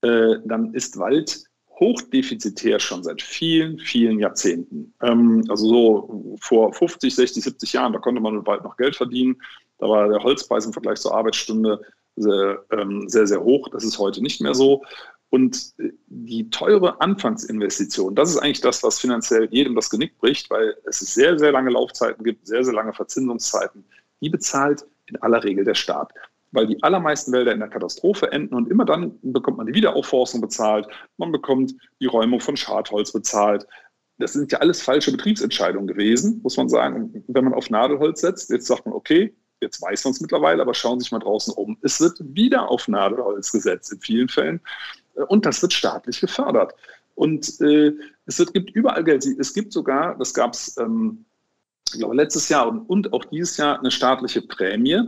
[0.03, 1.45] äh, dann ist Wald
[1.81, 4.95] hochdefizitär schon seit vielen, vielen Jahrzehnten.
[5.03, 8.97] Ähm, also so vor 50, 60, 70 Jahren, da konnte man mit Wald noch Geld
[8.97, 9.41] verdienen.
[9.81, 11.81] Da war der Holzpreis im Vergleich zur Arbeitsstunde
[12.17, 13.69] sehr, ähm, sehr, sehr hoch.
[13.71, 14.83] Das ist heute nicht mehr so.
[15.31, 15.75] Und
[16.09, 20.99] die teure Anfangsinvestition, das ist eigentlich das, was finanziell jedem das Genick bricht, weil es
[20.99, 23.85] sehr, sehr lange Laufzeiten gibt, sehr, sehr lange Verzinsungszeiten.
[24.21, 26.13] Die bezahlt in aller Regel der Staat,
[26.51, 30.41] weil die allermeisten Wälder in der Katastrophe enden und immer dann bekommt man die Wiederaufforstung
[30.41, 33.67] bezahlt, man bekommt die Räumung von Schadholz bezahlt.
[34.19, 37.25] Das sind ja alles falsche Betriebsentscheidungen gewesen, muss man sagen.
[37.29, 40.75] Wenn man auf Nadelholz setzt, jetzt sagt man, okay, jetzt weiß man es mittlerweile, aber
[40.75, 41.79] schauen Sie sich mal draußen um.
[41.83, 44.61] Es wird wieder auf Nadelholz gesetzt in vielen Fällen
[45.29, 46.75] und das wird staatlich gefördert.
[47.15, 47.93] Und äh,
[48.27, 49.27] es wird, gibt überall Geld.
[49.39, 51.27] Es gibt sogar, das gab es, ähm,
[51.93, 55.03] ich glaube, letztes Jahr und, und, auch dieses Jahr eine staatliche Prämie.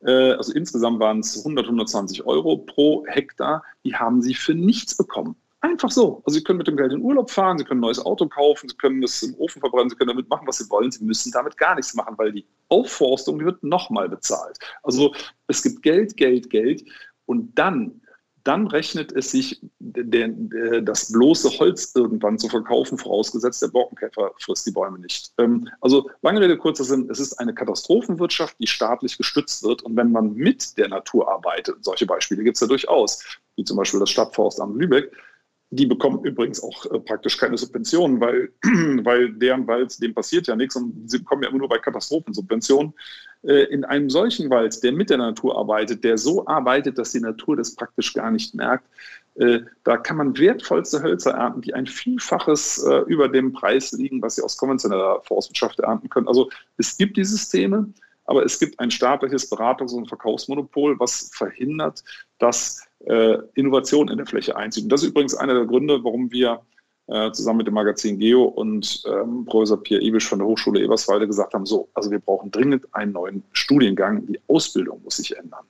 [0.00, 3.62] Äh, also insgesamt waren es 100, 120 Euro pro Hektar.
[3.84, 5.36] Die haben sie für nichts bekommen.
[5.62, 6.22] Einfach so.
[6.26, 8.68] Also Sie können mit dem Geld in Urlaub fahren, Sie können ein neues Auto kaufen,
[8.68, 10.90] Sie können es im Ofen verbrennen, Sie können damit machen, was Sie wollen.
[10.90, 14.58] Sie müssen damit gar nichts machen, weil die Aufforstung, die wird nochmal bezahlt.
[14.82, 15.14] Also
[15.46, 16.84] es gibt Geld, Geld, Geld.
[17.26, 18.02] Und dann
[18.44, 24.32] dann rechnet es sich, der, der, das bloße Holz irgendwann zu verkaufen, vorausgesetzt, der Borkenkäfer
[24.38, 25.32] frisst die Bäume nicht.
[25.38, 29.82] Ähm, also lange Rede, kurzer Sinn, es ist eine Katastrophenwirtschaft, die staatlich gestützt wird.
[29.82, 33.22] Und wenn man mit der Natur arbeitet, solche Beispiele gibt es ja durchaus,
[33.56, 35.12] wie zum Beispiel das Stadtforstamt Lübeck,
[35.74, 38.50] die bekommen übrigens auch äh, praktisch keine Subventionen, weil,
[39.04, 42.92] weil deren Wald, dem passiert ja nichts und sie bekommen ja immer nur bei Katastrophensubventionen.
[43.42, 47.20] Äh, in einem solchen Wald, der mit der Natur arbeitet, der so arbeitet, dass die
[47.20, 48.84] Natur das praktisch gar nicht merkt,
[49.36, 54.20] äh, da kann man wertvollste Hölzer ernten, die ein Vielfaches äh, über dem Preis liegen,
[54.20, 56.28] was sie aus konventioneller Forstwirtschaft ernten können.
[56.28, 57.88] Also es gibt die Systeme,
[58.26, 62.04] aber es gibt ein staatliches Beratungs- und Verkaufsmonopol, was verhindert,
[62.38, 64.84] dass äh, Innovation in der Fläche einzieht.
[64.84, 66.60] Und das ist übrigens einer der Gründe, warum wir
[67.08, 71.26] äh, zusammen mit dem Magazin Geo und ähm, Professor Pierre Ibisch von der Hochschule Eberswalde
[71.26, 75.64] gesagt haben, so, also wir brauchen dringend einen neuen Studiengang, die Ausbildung muss sich ändern.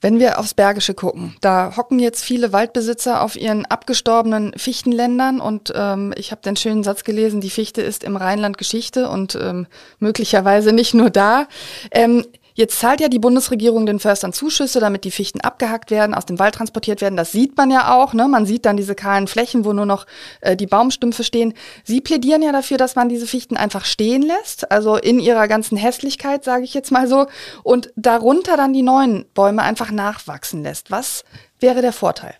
[0.00, 5.72] Wenn wir aufs Bergische gucken, da hocken jetzt viele Waldbesitzer auf ihren abgestorbenen Fichtenländern und
[5.74, 9.66] ähm, ich habe den schönen Satz gelesen, die Fichte ist im Rheinland Geschichte und ähm,
[9.98, 11.48] möglicherweise nicht nur da.
[11.90, 12.24] Ähm,
[12.58, 16.40] Jetzt zahlt ja die Bundesregierung den Förstern Zuschüsse, damit die Fichten abgehackt werden, aus dem
[16.40, 17.16] Wald transportiert werden.
[17.16, 18.14] Das sieht man ja auch.
[18.14, 18.26] Ne?
[18.26, 20.06] Man sieht dann diese kahlen Flächen, wo nur noch
[20.40, 21.54] äh, die Baumstümpfe stehen.
[21.84, 25.76] Sie plädieren ja dafür, dass man diese Fichten einfach stehen lässt, also in ihrer ganzen
[25.76, 27.28] Hässlichkeit, sage ich jetzt mal so,
[27.62, 30.90] und darunter dann die neuen Bäume einfach nachwachsen lässt.
[30.90, 31.22] Was
[31.60, 32.34] wäre der Vorteil?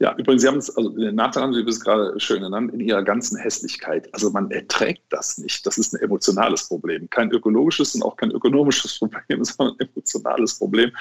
[0.00, 2.80] Ja, übrigens, Sie haben es, also den Nachteil haben Sie es gerade schön genannt, in
[2.80, 4.12] ihrer ganzen Hässlichkeit.
[4.14, 5.66] Also man erträgt das nicht.
[5.66, 7.10] Das ist ein emotionales Problem.
[7.10, 10.92] Kein ökologisches und auch kein ökonomisches Problem, sondern ein emotionales Problem.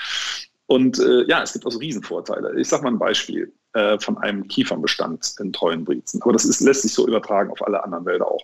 [0.65, 2.59] Und äh, ja, es gibt also Riesenvorteile.
[2.59, 6.21] Ich sage mal ein Beispiel äh, von einem Kiefernbestand in Treuenbrietzen.
[6.23, 8.43] Aber das ist, lässt sich so übertragen auf alle anderen Wälder auch.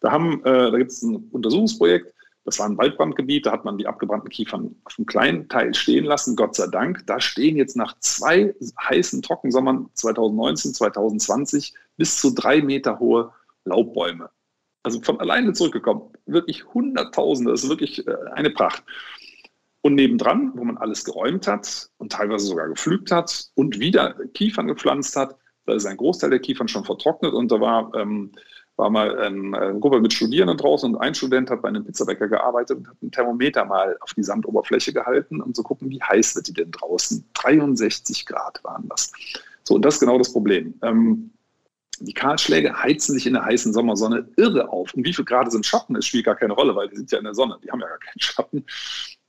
[0.00, 2.12] Da, haben, äh, da gibt es ein Untersuchungsprojekt,
[2.44, 6.04] das war ein Waldbrandgebiet, da hat man die abgebrannten Kiefern auf einem kleinen Teil stehen
[6.04, 7.06] lassen, Gott sei Dank.
[7.06, 13.32] Da stehen jetzt nach zwei heißen Trockensommern 2019, 2020 bis zu drei Meter hohe
[13.64, 14.30] Laubbäume.
[14.82, 16.12] Also von alleine zurückgekommen.
[16.26, 18.82] Wirklich Hunderttausende, das ist wirklich äh, eine Pracht.
[19.82, 24.66] Und nebendran, wo man alles geräumt hat und teilweise sogar gepflügt hat und wieder Kiefern
[24.66, 28.32] gepflanzt hat, da ist ein Großteil der Kiefern schon vertrocknet und da war ähm,
[28.76, 32.78] war mal eine Gruppe mit Studierenden draußen und ein Student hat bei einem Pizzabäcker gearbeitet
[32.78, 36.48] und hat ein Thermometer mal auf die Sandoberfläche gehalten, um zu gucken, wie heiß wird
[36.48, 37.24] die denn draußen.
[37.34, 39.12] 63 Grad waren das.
[39.64, 40.74] So, und das ist genau das Problem.
[40.82, 41.32] Ähm,
[42.00, 44.92] die Kahlschläge heizen sich in der heißen Sommersonne irre auf.
[44.94, 45.94] Und wie viel Grad sind Schatten?
[45.96, 47.58] Es spielt gar keine Rolle, weil die sind ja in der Sonne.
[47.62, 48.64] Die haben ja gar keinen Schatten.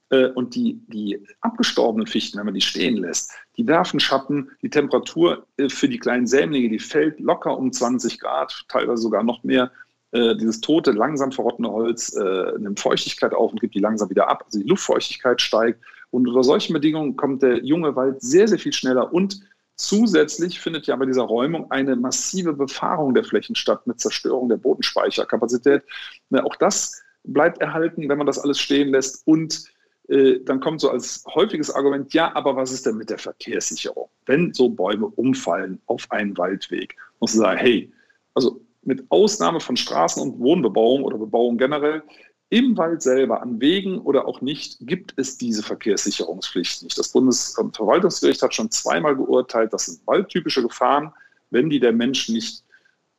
[0.09, 4.51] Äh, und die, die abgestorbenen Fichten, wenn man die stehen lässt, die werfen Schatten.
[4.61, 9.23] Die Temperatur äh, für die kleinen Sämlinge, die fällt locker um 20 Grad, teilweise sogar
[9.23, 9.71] noch mehr.
[10.11, 12.15] Äh, dieses tote, langsam verrottende Holz
[12.59, 14.43] nimmt Feuchtigkeit auf und gibt die langsam wieder ab.
[14.45, 15.83] Also die Luftfeuchtigkeit steigt.
[16.11, 19.41] Und unter solchen Bedingungen kommt der junge Wald sehr, sehr viel schneller und
[19.75, 24.57] Zusätzlich findet ja bei dieser Räumung eine massive Befahrung der Flächen statt mit Zerstörung der
[24.57, 25.83] Bodenspeicherkapazität.
[26.31, 29.25] Auch das bleibt erhalten, wenn man das alles stehen lässt.
[29.25, 29.72] Und äh,
[30.07, 34.09] dann kommt so als häufiges Argument, ja, aber was ist denn mit der Verkehrssicherung?
[34.25, 37.91] Wenn so Bäume umfallen auf einen Waldweg, muss man sagen, hey,
[38.33, 42.03] also mit Ausnahme von Straßen- und Wohnbebauung oder Bebauung generell,
[42.49, 46.97] im Wald selber, an Wegen oder auch nicht, gibt es diese Verkehrssicherungspflicht nicht.
[46.97, 51.11] Das Bundesverwaltungsgericht hat schon zweimal geurteilt, das sind waldtypische Gefahren,
[51.49, 52.63] wenn die der Mensch nicht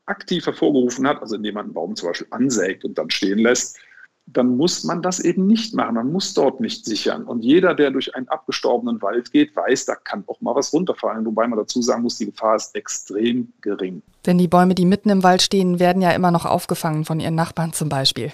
[0.06, 3.78] aktiv hervorgerufen hat, also indem man einen Baum zum Beispiel ansägt und dann stehen lässt,
[4.26, 5.94] dann muss man das eben nicht machen.
[5.94, 7.24] Man muss dort nicht sichern.
[7.24, 11.24] Und jeder, der durch einen abgestorbenen Wald geht, weiß, da kann auch mal was runterfallen.
[11.26, 14.02] Wobei man dazu sagen muss, die Gefahr ist extrem gering.
[14.26, 17.34] Denn die Bäume, die mitten im Wald stehen, werden ja immer noch aufgefangen von ihren
[17.34, 18.32] Nachbarn zum Beispiel.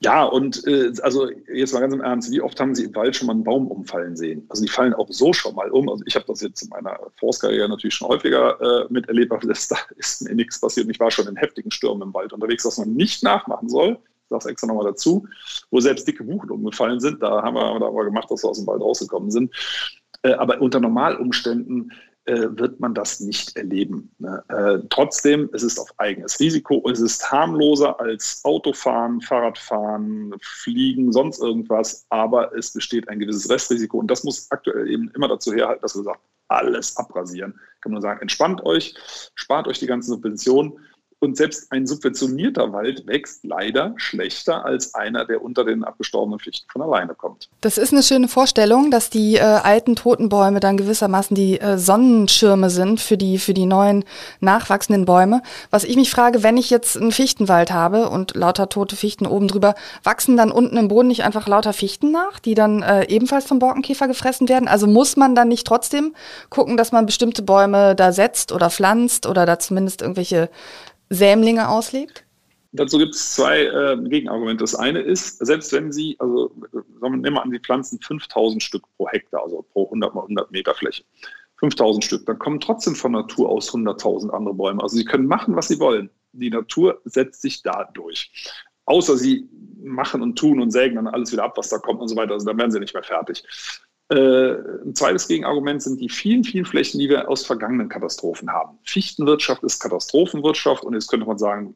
[0.00, 3.16] Ja, und äh, also jetzt mal ganz im Ernst, wie oft haben Sie im Wald
[3.16, 4.44] schon mal einen Baum umfallen sehen?
[4.50, 5.88] Also die fallen auch so schon mal um.
[5.88, 9.68] Also ich habe das jetzt in meiner Forstkarriere natürlich schon häufiger äh, miterlebt, aber das,
[9.68, 10.86] da ist mir nichts passiert.
[10.86, 13.98] Und ich war schon in heftigen Stürmen im Wald unterwegs, was man nicht nachmachen soll.
[14.26, 15.26] Ich sage es extra nochmal dazu,
[15.70, 17.22] wo selbst dicke Buchen umgefallen sind.
[17.22, 19.54] Da haben wir, da haben gemacht, dass wir aus dem Wald rausgekommen sind.
[20.22, 21.92] Äh, aber unter Normalumständen
[22.24, 24.10] äh, wird man das nicht erleben.
[24.18, 24.42] Ne?
[24.48, 26.82] Äh, trotzdem, es ist auf eigenes Risiko.
[26.90, 32.04] Es ist harmloser als Autofahren, Fahrradfahren, Fliegen, sonst irgendwas.
[32.08, 33.98] Aber es besteht ein gewisses Restrisiko.
[33.98, 37.60] Und das muss aktuell eben immer dazu herhalten, dass wir sagen, alles abrasieren.
[37.80, 38.96] Kann man sagen, entspannt euch,
[39.36, 40.80] spart euch die ganzen Subventionen
[41.18, 46.68] und selbst ein subventionierter Wald wächst leider schlechter als einer, der unter den abgestorbenen Fichten
[46.70, 47.48] von alleine kommt.
[47.62, 51.78] Das ist eine schöne Vorstellung, dass die äh, alten toten Bäume dann gewissermaßen die äh,
[51.78, 54.04] Sonnenschirme sind für die, für die neuen
[54.40, 55.42] nachwachsenden Bäume.
[55.70, 59.48] Was ich mich frage, wenn ich jetzt einen Fichtenwald habe und lauter tote Fichten oben
[59.48, 59.74] drüber,
[60.04, 63.58] wachsen dann unten im Boden nicht einfach lauter Fichten nach, die dann äh, ebenfalls vom
[63.58, 64.68] Borkenkäfer gefressen werden?
[64.68, 66.14] Also muss man dann nicht trotzdem
[66.50, 70.50] gucken, dass man bestimmte Bäume da setzt oder pflanzt oder da zumindest irgendwelche
[71.10, 72.24] Sämlinge auslegt?
[72.72, 74.62] Dazu gibt es zwei äh, Gegenargumente.
[74.62, 76.52] Das eine ist, selbst wenn Sie, also
[77.00, 80.50] sagen wir mal an, Sie pflanzen 5000 Stück pro Hektar, also pro 100 mal 100
[80.50, 81.04] Meter Fläche.
[81.58, 84.82] 5000 Stück, dann kommen trotzdem von Natur aus 100.000 andere Bäume.
[84.82, 86.10] Also Sie können machen, was Sie wollen.
[86.32, 88.30] Die Natur setzt sich da durch.
[88.84, 89.48] Außer Sie
[89.82, 92.34] machen und tun und sägen dann alles wieder ab, was da kommt und so weiter.
[92.34, 93.42] Also dann werden Sie nicht mehr fertig.
[94.08, 94.52] Äh,
[94.84, 98.78] ein zweites Gegenargument sind die vielen, vielen Flächen, die wir aus vergangenen Katastrophen haben.
[98.84, 101.74] Fichtenwirtschaft ist Katastrophenwirtschaft und jetzt könnte man sagen,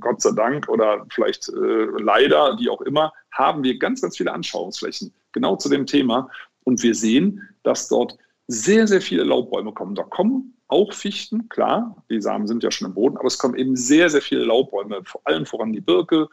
[0.00, 4.32] Gott sei Dank oder vielleicht äh, leider, wie auch immer, haben wir ganz, ganz viele
[4.32, 6.28] Anschauungsflächen genau zu dem Thema
[6.64, 9.94] und wir sehen, dass dort sehr, sehr viele Laubbäume kommen.
[9.94, 13.56] Da kommen auch Fichten, klar, die Samen sind ja schon im Boden, aber es kommen
[13.56, 16.28] eben sehr, sehr viele Laubbäume, vor allem voran die Birke,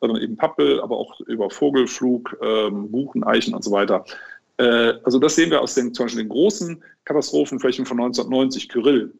[0.00, 4.04] sondern eben Pappel, aber auch über Vogelflug, ähm, Buchen, Eichen und so weiter.
[4.60, 9.14] Äh, also das sehen wir aus den, zum Beispiel den großen Katastrophenflächen von 1990, Kyrill.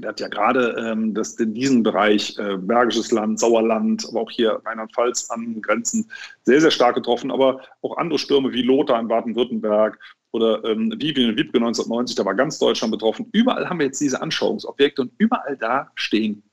[0.00, 4.30] Der hat ja gerade ähm, das, in diesem Bereich äh, Bergisches Land, Sauerland, aber auch
[4.30, 6.08] hier Rheinland-Pfalz an Grenzen
[6.44, 7.32] sehr, sehr stark getroffen.
[7.32, 9.98] Aber auch andere Stürme wie Lothar in Baden-Württemberg
[10.30, 13.28] oder ähm, Vivian in Wiebke 1990, da war ganz Deutschland betroffen.
[13.32, 16.44] Überall haben wir jetzt diese Anschauungsobjekte und überall da stehen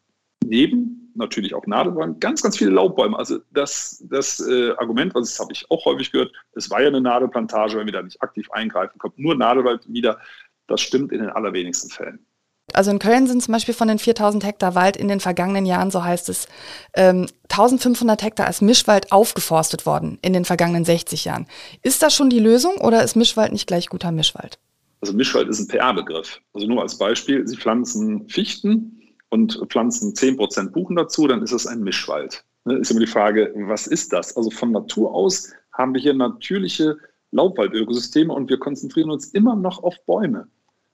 [0.43, 3.17] neben natürlich auch Nadelbäumen ganz, ganz viele Laubbäume.
[3.17, 7.01] Also das, das äh, Argument, was habe ich auch häufig gehört, es war ja eine
[7.01, 10.19] Nadelplantage, wenn wir da nicht aktiv eingreifen, kommt nur Nadelwald wieder.
[10.67, 12.25] Das stimmt in den allerwenigsten Fällen.
[12.73, 15.89] Also in Köln sind zum Beispiel von den 4000 Hektar Wald in den vergangenen Jahren,
[15.89, 16.47] so heißt es,
[16.93, 21.47] ähm, 1500 Hektar als Mischwald aufgeforstet worden in den vergangenen 60 Jahren.
[21.82, 24.60] Ist das schon die Lösung oder ist Mischwald nicht gleich guter Mischwald?
[24.99, 26.41] Also Mischwald ist ein PR-Begriff.
[26.53, 31.68] Also nur als Beispiel, Sie pflanzen Fichten, und pflanzen 10% Buchen dazu, dann ist es
[31.68, 32.44] ein Mischwald.
[32.66, 34.36] Ne, ist immer die Frage, was ist das?
[34.36, 36.98] Also von Natur aus haben wir hier natürliche
[37.32, 40.48] Laubwaldökosysteme und wir konzentrieren uns immer noch auf Bäume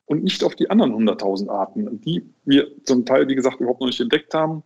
[0.06, 3.88] und nicht auf die anderen 100.000 Arten, die wir zum Teil, wie gesagt, überhaupt noch
[3.88, 4.64] nicht entdeckt haben.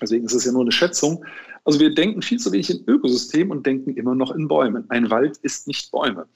[0.00, 1.24] Deswegen ist es ja nur eine Schätzung.
[1.64, 4.84] Also wir denken viel zu wenig in Ökosystem und denken immer noch in Bäumen.
[4.90, 6.26] Ein Wald ist nicht Bäume.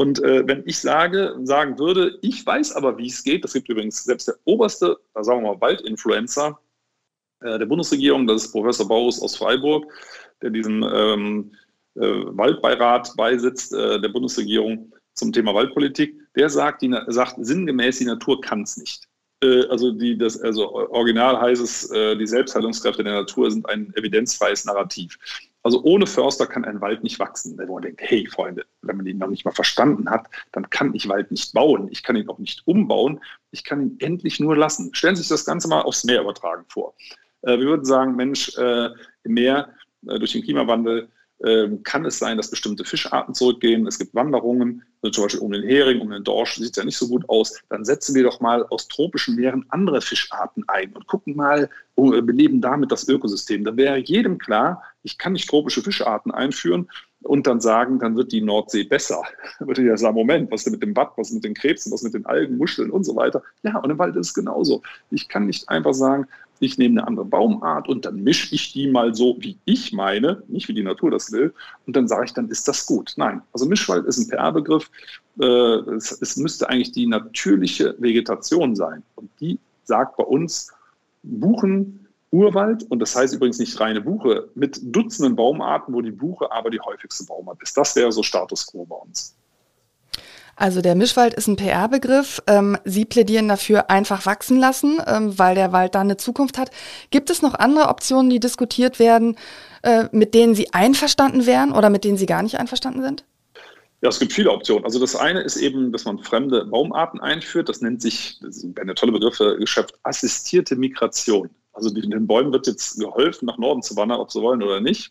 [0.00, 3.68] Und äh, wenn ich sage, sagen würde, ich weiß aber, wie es geht, das gibt
[3.68, 6.58] übrigens selbst der oberste, sagen wir mal Waldinfluencer
[7.42, 9.92] äh, der Bundesregierung, das ist Professor Baus aus Freiburg,
[10.40, 11.52] der diesem ähm,
[11.96, 18.06] äh, Waldbeirat beisitzt äh, der Bundesregierung zum Thema Waldpolitik, der sagt, die, sagt sinngemäß, die
[18.06, 19.06] Natur kann es nicht.
[19.44, 23.92] Äh, also, die, das, also original heißt es, äh, die Selbstheilungskräfte der Natur sind ein
[23.94, 25.18] evidenzfreies Narrativ.
[25.62, 27.58] Also ohne Förster kann ein Wald nicht wachsen.
[27.58, 30.94] Wo man denkt, hey Freunde, wenn man ihn noch nicht mal verstanden hat, dann kann
[30.94, 31.88] ich Wald nicht bauen.
[31.90, 33.20] Ich kann ihn auch nicht umbauen.
[33.50, 34.94] Ich kann ihn endlich nur lassen.
[34.94, 36.94] Stellen Sie sich das Ganze mal aufs Meer übertragen vor.
[37.42, 38.90] Äh, wir würden sagen, Mensch, äh,
[39.24, 39.70] im Meer
[40.06, 41.10] äh, durch den Klimawandel
[41.44, 43.86] ähm, kann es sein, dass bestimmte Fischarten zurückgehen.
[43.86, 46.84] Es gibt Wanderungen, also zum Beispiel um den Hering, um den Dorsch, sieht es ja
[46.84, 47.60] nicht so gut aus.
[47.70, 52.10] Dann setzen wir doch mal aus tropischen Meeren andere Fischarten ein und gucken mal, oh,
[52.10, 53.64] beleben damit das Ökosystem.
[53.64, 56.90] Dann wäre jedem klar, ich kann nicht tropische Fischarten einführen
[57.22, 59.22] und dann sagen, dann wird die Nordsee besser.
[59.58, 61.54] Dann würde ja sagen, Moment, was ist denn mit dem Bad, was ist mit den
[61.54, 63.42] Krebsen, was ist mit den Algen, Muscheln und so weiter.
[63.62, 64.82] Ja, und im Wald ist es genauso.
[65.10, 66.26] Ich kann nicht einfach sagen,
[66.60, 70.42] ich nehme eine andere Baumart und dann mische ich die mal so, wie ich meine,
[70.48, 71.52] nicht wie die Natur das will,
[71.86, 73.14] und dann sage ich, dann ist das gut.
[73.16, 74.90] Nein, also Mischwald ist ein PR-Begriff.
[75.40, 79.02] Äh, es, es müsste eigentlich die natürliche Vegetation sein.
[79.16, 80.72] Und die sagt bei uns
[81.22, 86.50] Buchen, Urwald, und das heißt übrigens nicht reine Buche, mit Dutzenden Baumarten, wo die Buche
[86.52, 87.76] aber die häufigste Baumart ist.
[87.76, 89.34] Das wäre so Status quo bei uns.
[90.60, 92.42] Also der Mischwald ist ein PR-Begriff.
[92.46, 96.70] Ähm, Sie plädieren dafür einfach wachsen lassen, ähm, weil der Wald dann eine Zukunft hat.
[97.10, 99.36] Gibt es noch andere Optionen, die diskutiert werden,
[99.82, 103.24] äh, mit denen Sie einverstanden wären oder mit denen Sie gar nicht einverstanden sind?
[104.02, 104.84] Ja, es gibt viele Optionen.
[104.84, 107.70] Also das eine ist eben, dass man fremde Baumarten einführt.
[107.70, 111.48] Das nennt sich, das ist eine tolle Begriffe geschöpft, assistierte Migration.
[111.72, 115.10] Also den Bäumen wird jetzt geholfen, nach Norden zu wandern, ob sie wollen oder nicht.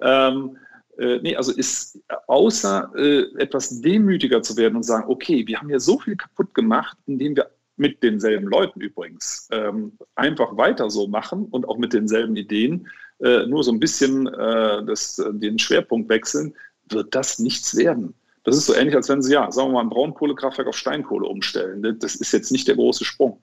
[0.00, 0.56] Ähm,
[0.98, 5.70] äh, nee, also ist außer äh, etwas demütiger zu werden und sagen, okay, wir haben
[5.70, 11.08] ja so viel kaputt gemacht, indem wir mit denselben Leuten übrigens ähm, einfach weiter so
[11.08, 12.88] machen und auch mit denselben Ideen,
[13.20, 16.54] äh, nur so ein bisschen äh, das, den Schwerpunkt wechseln,
[16.88, 18.14] wird das nichts werden.
[18.44, 21.28] Das ist so ähnlich, als wenn Sie, ja, sagen wir mal, ein Braunkohlekraftwerk auf Steinkohle
[21.28, 21.96] umstellen.
[22.00, 23.40] Das ist jetzt nicht der große Sprung.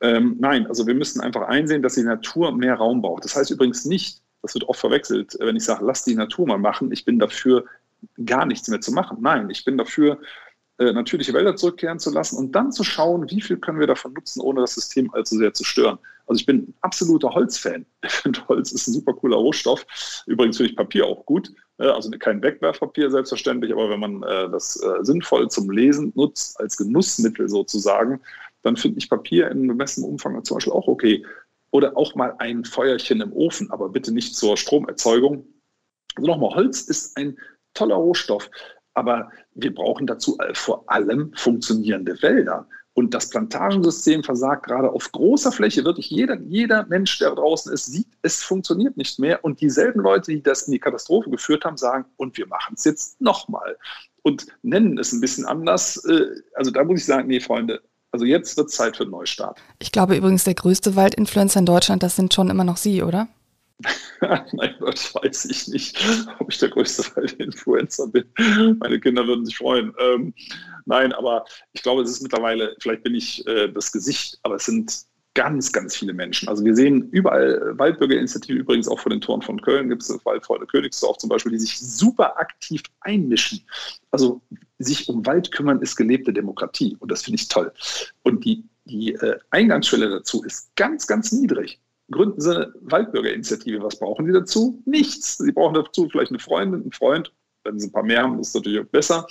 [0.00, 3.24] Ähm, nein, also wir müssen einfach einsehen, dass die Natur mehr Raum braucht.
[3.24, 6.58] Das heißt übrigens nicht, das wird oft verwechselt, wenn ich sage, lass die Natur mal
[6.58, 7.64] machen, ich bin dafür,
[8.24, 9.18] gar nichts mehr zu machen.
[9.20, 10.18] Nein, ich bin dafür,
[10.78, 14.12] äh, natürliche Wälder zurückkehren zu lassen und dann zu schauen, wie viel können wir davon
[14.14, 15.98] nutzen, ohne das System allzu sehr zu stören.
[16.26, 17.86] Also ich bin ein absoluter Holzfan.
[18.04, 19.84] Ich finde, Holz ist ein super cooler Rohstoff.
[20.26, 21.52] Übrigens finde ich Papier auch gut.
[21.78, 26.76] Äh, also kein Wegwerfpapier selbstverständlich, aber wenn man äh, das sinnvoll zum Lesen nutzt, als
[26.76, 28.20] Genussmittel sozusagen,
[28.62, 31.24] dann finde ich Papier in bemessenem Umfang zum Beispiel auch okay
[31.72, 35.46] oder auch mal ein Feuerchen im Ofen, aber bitte nicht zur Stromerzeugung.
[36.14, 37.36] Also nochmal, Holz ist ein
[37.74, 38.48] toller Rohstoff,
[38.94, 42.68] aber wir brauchen dazu vor allem funktionierende Wälder.
[42.94, 45.82] Und das Plantagensystem versagt gerade auf großer Fläche.
[45.82, 49.42] Wirklich jeder, jeder Mensch, der draußen ist, sieht, es funktioniert nicht mehr.
[49.42, 52.84] Und dieselben Leute, die das in die Katastrophe geführt haben, sagen, und wir machen es
[52.84, 53.78] jetzt nochmal.
[54.20, 56.04] Und nennen es ein bisschen anders.
[56.04, 57.80] Äh, also da muss ich sagen, nee, Freunde,
[58.12, 59.60] also jetzt wird Zeit für einen Neustart.
[59.78, 63.28] Ich glaube übrigens, der größte Waldinfluencer in Deutschland, das sind schon immer noch Sie, oder?
[64.20, 65.98] Nein, das weiß ich nicht,
[66.38, 68.24] ob ich der größte Waldinfluencer bin.
[68.78, 69.92] Meine Kinder würden sich freuen.
[69.98, 70.34] Ähm,
[70.84, 74.66] nein, aber ich glaube, es ist mittlerweile, vielleicht bin ich äh, das Gesicht, aber es
[74.66, 76.48] sind ganz, ganz viele Menschen.
[76.48, 80.66] Also wir sehen überall Waldbürgerinitiativen, übrigens auch vor den Toren von Köln gibt es Waldfreunde
[80.66, 83.62] Königsdorf zum Beispiel, die sich super aktiv einmischen.
[84.10, 84.42] Also
[84.78, 87.72] sich um Wald kümmern ist gelebte Demokratie und das finde ich toll.
[88.22, 91.80] Und die, die äh, Eingangsschwelle dazu ist ganz, ganz niedrig.
[92.10, 93.82] Gründen Sie eine Waldbürgerinitiative.
[93.82, 94.82] Was brauchen Sie dazu?
[94.84, 95.38] Nichts.
[95.38, 97.32] Sie brauchen dazu vielleicht eine Freundin, einen Freund.
[97.64, 99.26] Wenn Sie ein paar mehr haben, ist es natürlich auch besser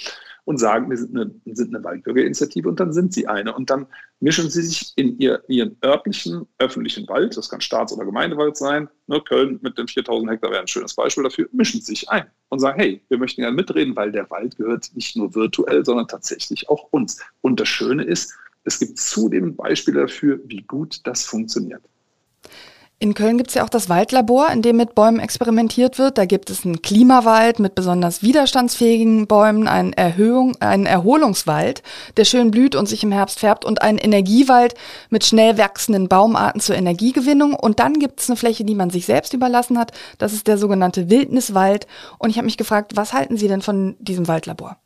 [0.46, 3.54] und sagen, wir sind eine, sind eine Waldbürgerinitiative und dann sind sie eine.
[3.54, 3.86] Und dann
[4.20, 8.90] mischen sie sich in ihr, ihren örtlichen, öffentlichen Wald, das kann Staats- oder Gemeindewald sein,
[9.08, 12.60] ne, Köln mit den 4000 Hektar wäre ein schönes Beispiel dafür, mischen sich ein und
[12.60, 16.70] sagen, hey, wir möchten gerne mitreden, weil der Wald gehört nicht nur virtuell, sondern tatsächlich
[16.70, 17.22] auch uns.
[17.42, 21.82] Und das Schöne ist, es gibt zudem Beispiele dafür, wie gut das funktioniert.
[23.02, 26.20] In Köln gibt es ja auch das Waldlabor, in dem mit Bäumen experimentiert wird.
[26.20, 31.82] Da gibt es einen Klimawald mit besonders widerstandsfähigen Bäumen, einen, Erhöhung, einen Erholungswald,
[32.18, 34.76] der schön blüht und sich im Herbst färbt und einen Energiewald
[35.10, 37.56] mit schnell wachsenden Baumarten zur Energiegewinnung.
[37.56, 39.94] Und dann gibt es eine Fläche, die man sich selbst überlassen hat.
[40.20, 41.88] Das ist der sogenannte Wildniswald.
[42.20, 44.78] Und ich habe mich gefragt, was halten Sie denn von diesem Waldlabor?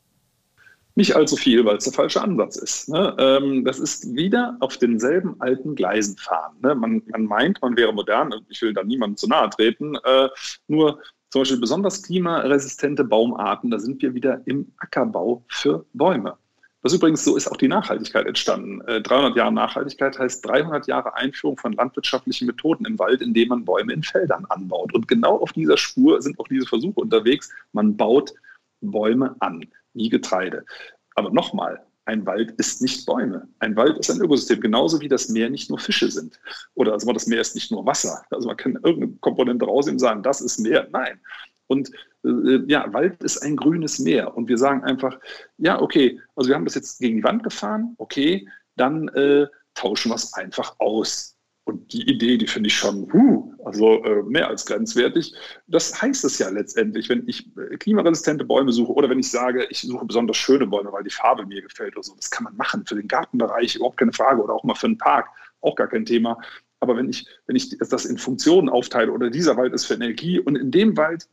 [0.97, 2.87] Nicht allzu viel, weil es der falsche Ansatz ist.
[2.87, 3.15] Ne?
[3.19, 6.55] Ähm, das ist wieder auf denselben alten Gleisen fahren.
[6.61, 6.73] Ne?
[6.73, 10.29] Man, man, meint, man wäre modern, ich will da niemandem zu nahe treten, äh,
[10.67, 16.37] nur zum Beispiel besonders klimaresistente Baumarten, da sind wir wieder im Ackerbau für Bäume.
[16.81, 18.79] Das übrigens so ist auch die Nachhaltigkeit entstanden.
[18.79, 23.65] 300 äh, Jahre Nachhaltigkeit heißt 300 Jahre Einführung von landwirtschaftlichen Methoden im Wald, indem man
[23.65, 24.93] Bäume in Feldern anbaut.
[24.93, 27.51] Und genau auf dieser Spur sind auch diese Versuche unterwegs.
[27.73, 28.33] Man baut
[28.81, 30.65] Bäume an wie Getreide.
[31.15, 33.47] Aber nochmal, ein Wald ist nicht Bäume.
[33.59, 36.39] Ein Wald ist ein Ökosystem, genauso wie das Meer nicht nur Fische sind.
[36.75, 38.23] Oder also das Meer ist nicht nur Wasser.
[38.29, 40.87] Also man kann irgendeine Komponente rausnehmen und sagen, das ist Meer.
[40.91, 41.19] Nein.
[41.67, 41.89] Und
[42.23, 44.37] äh, ja, Wald ist ein grünes Meer.
[44.37, 45.19] Und wir sagen einfach,
[45.57, 50.11] ja, okay, also wir haben das jetzt gegen die Wand gefahren, okay, dann äh, tauschen
[50.11, 51.34] wir es einfach aus.
[51.65, 55.33] Und die Idee, die finde ich schon, huh, also äh, mehr als grenzwertig.
[55.65, 59.65] Das heißt es ja letztendlich, wenn ich äh, klimaresistente Bäume suche oder wenn ich sage,
[59.71, 62.15] ich suche besonders schöne Bäume, weil die Farbe mir gefällt oder so.
[62.15, 64.99] Das kann man machen für den Gartenbereich, überhaupt keine Frage, oder auch mal für einen
[64.99, 65.27] Park,
[65.61, 66.39] auch gar kein Thema.
[66.81, 70.39] Aber wenn ich, wenn ich das in Funktionen aufteile oder dieser Wald ist für Energie
[70.39, 71.27] und in dem Wald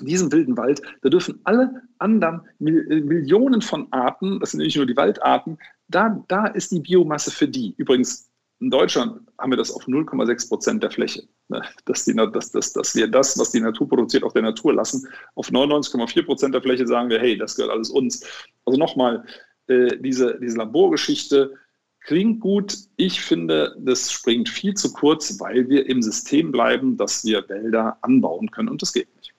[0.00, 4.76] in diesem wilden Wald, da dürfen alle anderen äh, Millionen von Arten, das sind nicht
[4.76, 7.74] nur die Waldarten, da, da ist die Biomasse für die.
[7.76, 8.31] Übrigens,
[8.62, 11.62] in Deutschland haben wir das auf 0,6 Prozent der Fläche, ne?
[11.84, 15.08] dass, die, dass, dass, dass wir das, was die Natur produziert, auf der Natur lassen.
[15.34, 18.24] Auf 99,4 Prozent der Fläche sagen wir, hey, das gehört alles uns.
[18.64, 19.24] Also nochmal,
[19.66, 21.54] äh, diese, diese Laborgeschichte
[22.00, 22.76] klingt gut.
[22.96, 27.98] Ich finde, das springt viel zu kurz, weil wir im System bleiben, dass wir Wälder
[28.02, 29.31] anbauen können und das geht nicht.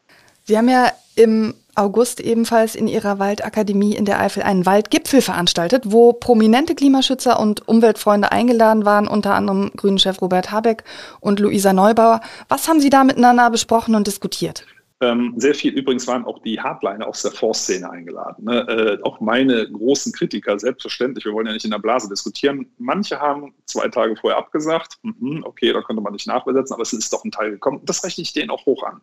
[0.46, 5.84] Sie haben ja im August ebenfalls in ihrer Waldakademie in der Eifel einen Waldgipfel veranstaltet,
[5.88, 10.84] wo prominente Klimaschützer und Umweltfreunde eingeladen waren, unter anderem Grünen-Chef Robert Habeck
[11.20, 12.22] und Luisa Neubauer.
[12.48, 14.66] Was haben Sie da miteinander besprochen und diskutiert?
[15.02, 18.46] Ähm, sehr viel, übrigens waren auch die Hardliner aus der Forstszene eingeladen.
[18.46, 19.00] Ne?
[19.02, 22.68] Äh, auch meine großen Kritiker, selbstverständlich, wir wollen ja nicht in der Blase diskutieren.
[22.78, 26.94] Manche haben zwei Tage vorher abgesagt, mhm, okay, da konnte man nicht nachbesetzen, aber es
[26.94, 27.82] ist doch ein Teil gekommen.
[27.84, 29.02] Das rechne ich denen auch hoch an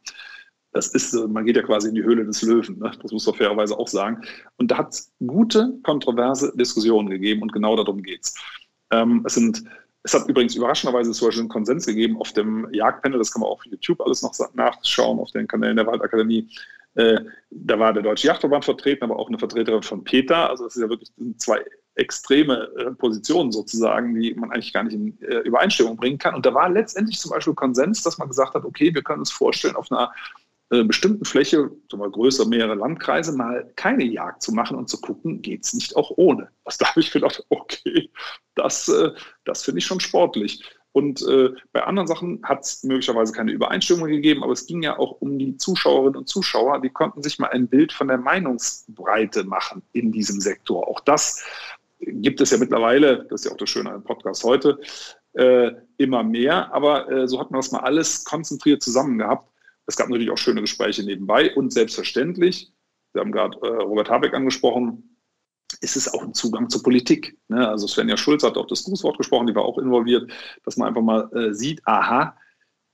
[0.73, 2.93] das ist, man geht ja quasi in die Höhle des Löwen, ne?
[3.03, 4.23] das muss man fairerweise auch sagen.
[4.57, 8.35] Und da hat es gute, kontroverse Diskussionen gegeben und genau darum geht es.
[8.91, 9.65] Ähm, es sind
[10.03, 13.51] es hat übrigens überraschenderweise zum Beispiel einen Konsens gegeben auf dem Jagdpanel, das kann man
[13.51, 16.49] auf YouTube alles noch nachschauen, auf den Kanälen der Waldakademie.
[16.95, 20.47] Äh, da war der Deutsche Yachtverband vertreten, aber auch eine Vertreterin von PETA.
[20.47, 21.63] Also das ist ja wirklich zwei
[21.97, 26.35] extreme äh, Positionen sozusagen, die man eigentlich gar nicht in äh, Übereinstimmung bringen kann.
[26.35, 29.31] Und da war letztendlich zum Beispiel Konsens, dass man gesagt hat, okay, wir können uns
[29.31, 30.11] vorstellen, auf einer
[30.71, 35.01] äh, bestimmten Fläche, sagen wir größer, mehrere Landkreise, mal keine Jagd zu machen und zu
[35.01, 36.49] gucken, geht es nicht auch ohne.
[36.65, 38.11] Was da habe ich gedacht, okay,
[38.55, 39.11] das, äh,
[39.45, 40.65] das finde ich schon sportlich.
[40.93, 44.99] Und äh, bei anderen Sachen hat es möglicherweise keine Übereinstimmung gegeben, aber es ging ja
[44.99, 49.45] auch um die Zuschauerinnen und Zuschauer, die konnten sich mal ein Bild von der Meinungsbreite
[49.45, 50.89] machen in diesem Sektor.
[50.89, 51.45] Auch das
[52.01, 54.81] gibt es ja mittlerweile, das ist ja auch das Schöne am Podcast heute,
[55.35, 59.50] äh, immer mehr, aber äh, so hat man das mal alles konzentriert zusammen gehabt.
[59.91, 62.73] Es gab natürlich auch schöne Gespräche nebenbei und selbstverständlich,
[63.13, 65.17] wir haben gerade äh, Robert Habeck angesprochen,
[65.81, 67.37] ist es auch ein Zugang zur Politik.
[67.49, 67.69] Ne?
[67.69, 70.31] Also Svenja Schulz hat auch das Grußwort gesprochen, die war auch involviert,
[70.65, 72.37] dass man einfach mal äh, sieht, aha,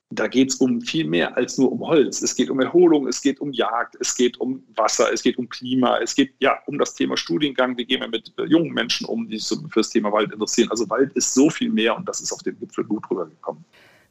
[0.09, 2.23] da geht es um viel mehr als nur um Holz.
[2.23, 5.51] Es geht um Erholung, es geht um Jagd, es geht um Wasser, es geht um
[5.51, 7.77] Klima, es geht ja um das Thema Studiengang.
[7.77, 10.71] Wie gehen wir mit äh, jungen Menschen um, die sich für das Thema Wald interessieren?
[10.71, 13.67] Also Wald ist so viel mehr und das ist auf dem Gipfel gut rübergekommen.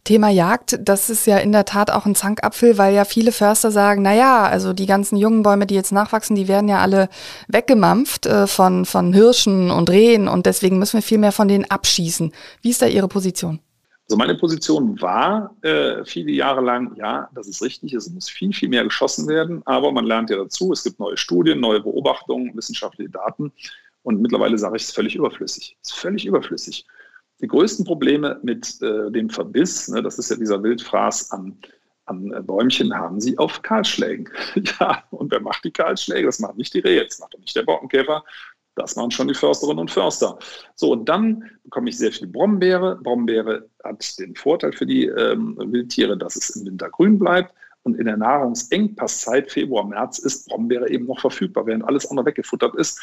[0.05, 3.71] Thema Jagd, das ist ja in der Tat auch ein Zankapfel, weil ja viele Förster
[3.71, 7.09] sagen, na ja, also die ganzen jungen Bäume, die jetzt nachwachsen, die werden ja alle
[7.47, 11.65] weggemampft äh, von, von Hirschen und Rehen und deswegen müssen wir viel mehr von denen
[11.65, 12.31] abschießen.
[12.61, 13.59] Wie ist da Ihre Position?
[14.07, 18.53] Also meine Position war äh, viele Jahre lang, ja, das ist richtig, es muss viel,
[18.53, 22.55] viel mehr geschossen werden, aber man lernt ja dazu, es gibt neue Studien, neue Beobachtungen,
[22.55, 23.51] wissenschaftliche Daten
[24.03, 25.75] und mittlerweile sage ich, es ist völlig überflüssig.
[25.81, 26.85] Es ist völlig überflüssig.
[27.45, 31.55] Die größten Probleme mit äh, dem Verbiss, ne, das ist ja dieser Wildfraß an,
[32.05, 34.27] an äh, Bäumchen, haben sie auf Kahlschlägen.
[34.79, 36.25] ja, und wer macht die Kahlschläge?
[36.25, 38.23] Das macht nicht die Rehe, das macht doch nicht der Borkenkäfer,
[38.73, 40.39] das machen schon die Försterinnen und Förster.
[40.73, 42.95] So, und dann bekomme ich sehr viel Brombeere.
[42.95, 47.53] Brombeere hat den Vorteil für die ähm, Wildtiere, dass es im Winter grün bleibt.
[47.83, 52.73] Und in der Nahrungsengpasszeit, Februar, März, ist Brombeere eben noch verfügbar, während alles andere weggefuttert
[52.73, 52.99] ist.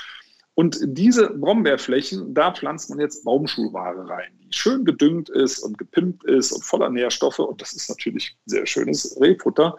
[0.55, 6.25] Und diese Brombeerflächen, da pflanzt man jetzt Baumschulware rein, die schön gedüngt ist und gepimpt
[6.25, 7.39] ist und voller Nährstoffe.
[7.39, 9.77] Und das ist natürlich sehr schönes Rehfutter.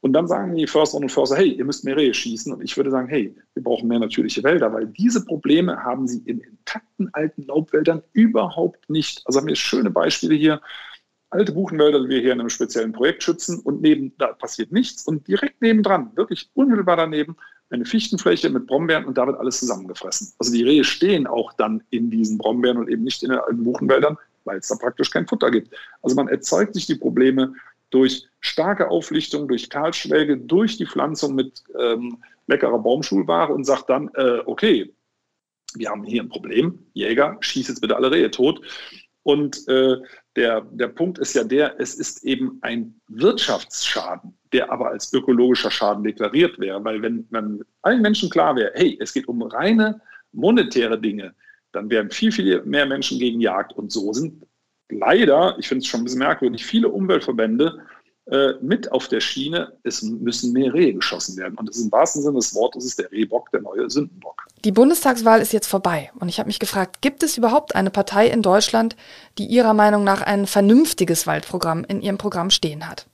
[0.00, 2.52] Und dann sagen die Försterinnen und Förster, hey, ihr müsst mehr Rehe schießen.
[2.52, 6.18] Und ich würde sagen, hey, wir brauchen mehr natürliche Wälder, weil diese Probleme haben sie
[6.24, 9.22] in intakten alten Laubwäldern überhaupt nicht.
[9.24, 10.60] Also haben wir schöne Beispiele hier.
[11.30, 15.06] Alte Buchenwälder, die wir hier in einem speziellen Projekt schützen und neben, da passiert nichts.
[15.06, 17.36] Und direkt nebendran, wirklich unmittelbar daneben,
[17.72, 20.32] eine Fichtenfläche mit Brombeeren und da wird alles zusammengefressen.
[20.38, 23.64] Also die Rehe stehen auch dann in diesen Brombeeren und eben nicht in den alten
[23.64, 25.74] Buchenwäldern, weil es da praktisch kein Futter gibt.
[26.02, 27.54] Also man erzeugt sich die Probleme
[27.90, 34.10] durch starke Auflichtung, durch Kahlschläge, durch die Pflanzung mit ähm, leckerer Baumschulware und sagt dann,
[34.14, 34.92] äh, okay,
[35.74, 38.60] wir haben hier ein Problem, Jäger, schieß jetzt bitte alle Rehe tot.
[39.24, 39.96] Und äh,
[40.36, 45.70] der, der Punkt ist ja der, es ist eben ein Wirtschaftsschaden, der aber als ökologischer
[45.70, 46.84] Schaden deklariert wäre.
[46.84, 50.00] Weil wenn man allen Menschen klar wäre, hey, es geht um reine
[50.32, 51.34] monetäre Dinge,
[51.72, 53.72] dann wären viel, viel mehr Menschen gegen Jagd.
[53.74, 54.44] Und so sind
[54.88, 57.80] leider, ich finde es schon ein bisschen merkwürdig, viele Umweltverbände
[58.26, 61.54] äh, mit auf der Schiene, es müssen mehr Rehe geschossen werden.
[61.58, 64.44] Und das ist im wahrsten Sinne des Wortes ist der Rehbock der neue Sündenbock.
[64.64, 66.12] Die Bundestagswahl ist jetzt vorbei.
[66.20, 68.96] Und ich habe mich gefragt, gibt es überhaupt eine Partei in Deutschland,
[69.38, 73.06] die Ihrer Meinung nach ein vernünftiges Waldprogramm in ihrem Programm stehen hat?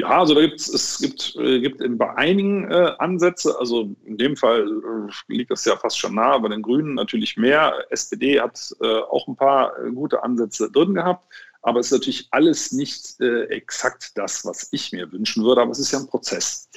[0.00, 4.36] Ja, also da gibt's, es gibt, äh, gibt bei einigen äh, Ansätze, also in dem
[4.36, 7.74] Fall äh, liegt das ja fast schon nah, bei den Grünen natürlich mehr.
[7.90, 11.24] SPD hat äh, auch ein paar äh, gute Ansätze drin gehabt.
[11.62, 15.70] Aber es ist natürlich alles nicht äh, exakt das, was ich mir wünschen würde, aber
[15.70, 16.68] es ist ja ein Prozess.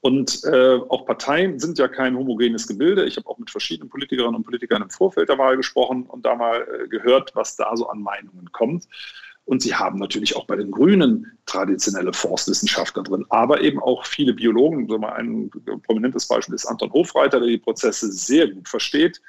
[0.00, 3.04] Und äh, auch Parteien sind ja kein homogenes Gebilde.
[3.04, 6.34] Ich habe auch mit verschiedenen Politikerinnen und Politikern im Vorfeld der Wahl gesprochen und da
[6.34, 8.88] mal äh, gehört, was da so an Meinungen kommt.
[9.44, 14.34] Und sie haben natürlich auch bei den Grünen traditionelle Forstwissenschaftler drin, aber eben auch viele
[14.34, 14.88] Biologen.
[14.88, 15.50] So mal ein
[15.84, 19.20] prominentes Beispiel ist Anton Hofreiter, der die Prozesse sehr gut versteht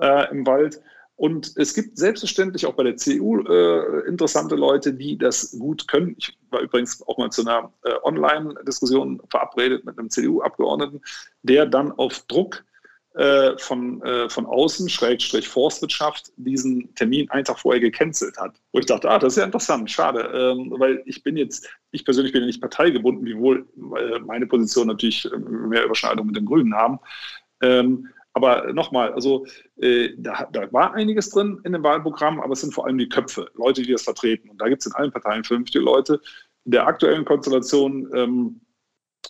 [0.00, 0.82] äh, im Wald.
[1.20, 6.14] Und es gibt selbstverständlich auch bei der CDU äh, interessante Leute, die das gut können.
[6.16, 11.02] Ich war übrigens auch mal zu einer äh, Online-Diskussion verabredet mit einem CDU-Abgeordneten,
[11.42, 12.64] der dann auf Druck
[13.16, 18.58] äh, von, äh, von außen, Schrägstrich Forstwirtschaft, diesen Termin einen Tag vorher gecancelt hat.
[18.72, 22.06] Wo ich dachte, ah, das ist ja interessant, schade, ähm, weil ich bin jetzt, ich
[22.06, 23.68] persönlich bin ja nicht parteigebunden, wiewohl
[24.24, 26.98] meine Position natürlich äh, mehr Überschneidung mit den Grünen haben.
[27.60, 29.46] Ähm, aber nochmal, also
[29.80, 33.08] äh, da, da, war einiges drin in dem Wahlprogramm, aber es sind vor allem die
[33.08, 34.50] Köpfe, Leute, die das vertreten.
[34.50, 36.20] Und da gibt es in allen Parteien vernünftige Leute.
[36.64, 38.60] In der aktuellen Konstellation ähm,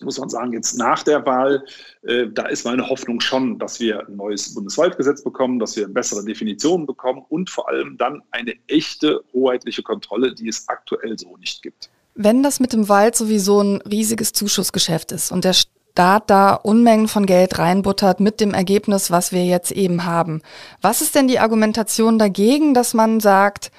[0.03, 1.65] muss man sagen, jetzt nach der Wahl,
[2.03, 6.25] äh, da ist meine Hoffnung schon, dass wir ein neues Bundeswaldgesetz bekommen, dass wir bessere
[6.25, 11.63] Definitionen bekommen und vor allem dann eine echte hoheitliche Kontrolle, die es aktuell so nicht
[11.63, 11.91] gibt.
[12.15, 15.55] Wenn das mit dem Wald sowieso ein riesiges Zuschussgeschäft ist und der
[15.93, 20.41] Staat da Unmengen von Geld reinbuttert mit dem Ergebnis, was wir jetzt eben haben.
[20.81, 23.71] Was ist denn die Argumentation dagegen, dass man sagt,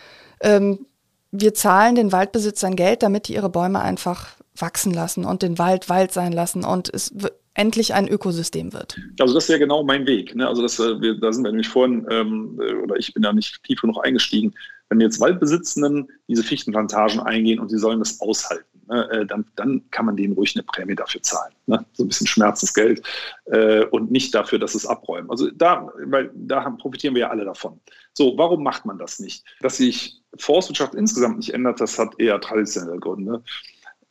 [0.42, 0.86] ähm,
[1.32, 5.90] wir zahlen den Waldbesitzern Geld, damit die ihre Bäume einfach wachsen lassen und den Wald
[5.90, 7.14] Wald sein lassen und es
[7.54, 8.98] endlich ein Ökosystem wird.
[9.20, 10.36] Also das wäre genau mein Weg.
[10.36, 10.48] Ne?
[10.48, 13.34] Also das, äh, wir, da sind wir nämlich vorhin, ähm, äh, oder ich bin da
[13.34, 14.54] nicht tief genug eingestiegen,
[14.90, 19.82] wenn jetzt Waldbesitzenden diese Fichtenplantagen eingehen und sie sollen das aushalten, ne, äh, dann, dann
[19.90, 21.54] kann man denen ruhig eine Prämie dafür zahlen.
[21.66, 21.84] Ne?
[21.94, 23.02] So ein bisschen Schmerzensgeld
[23.46, 25.30] äh, und nicht dafür, dass es abräumen.
[25.32, 27.80] Also da, weil da profitieren wir ja alle davon.
[28.14, 29.44] So, warum macht man das nicht?
[29.62, 33.44] Dass sich Forstwirtschaft insgesamt nicht ändert, das hat eher traditionelle Gründe.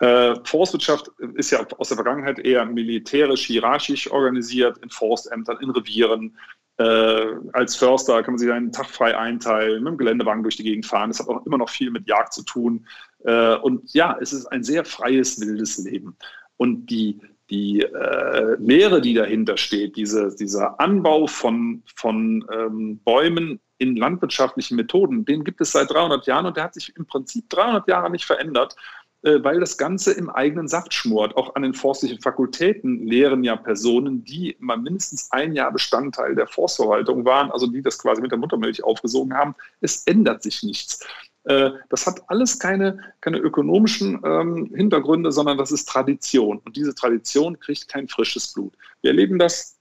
[0.01, 6.39] Äh, Forstwirtschaft ist ja aus der Vergangenheit eher militärisch, hierarchisch organisiert, in Forstämtern, in Revieren.
[6.79, 10.63] Äh, als Förster kann man sich einen Tag frei einteilen, mit dem Geländewagen durch die
[10.63, 11.11] Gegend fahren.
[11.11, 12.87] Das hat auch immer noch viel mit Jagd zu tun.
[13.25, 16.17] Äh, und ja, es ist ein sehr freies, wildes Leben.
[16.57, 23.61] Und die, die äh, Lehre, die dahinter steht, diese, dieser Anbau von, von ähm, Bäumen
[23.79, 27.49] in landwirtschaftlichen Methoden, den gibt es seit 300 Jahren und der hat sich im Prinzip
[27.49, 28.77] 300 Jahre nicht verändert.
[29.23, 31.37] Äh, weil das Ganze im eigenen Saft schmort.
[31.37, 36.47] Auch an den forstlichen Fakultäten lehren ja Personen, die mal mindestens ein Jahr Bestandteil der
[36.47, 39.55] Forstverwaltung waren, also die das quasi mit der Muttermilch aufgesogen haben.
[39.83, 41.07] Es ändert sich nichts.
[41.45, 46.59] Äh, das hat alles keine, keine ökonomischen ähm, Hintergründe, sondern das ist Tradition.
[46.65, 48.75] Und diese Tradition kriegt kein frisches Blut.
[49.03, 49.81] Wir erleben das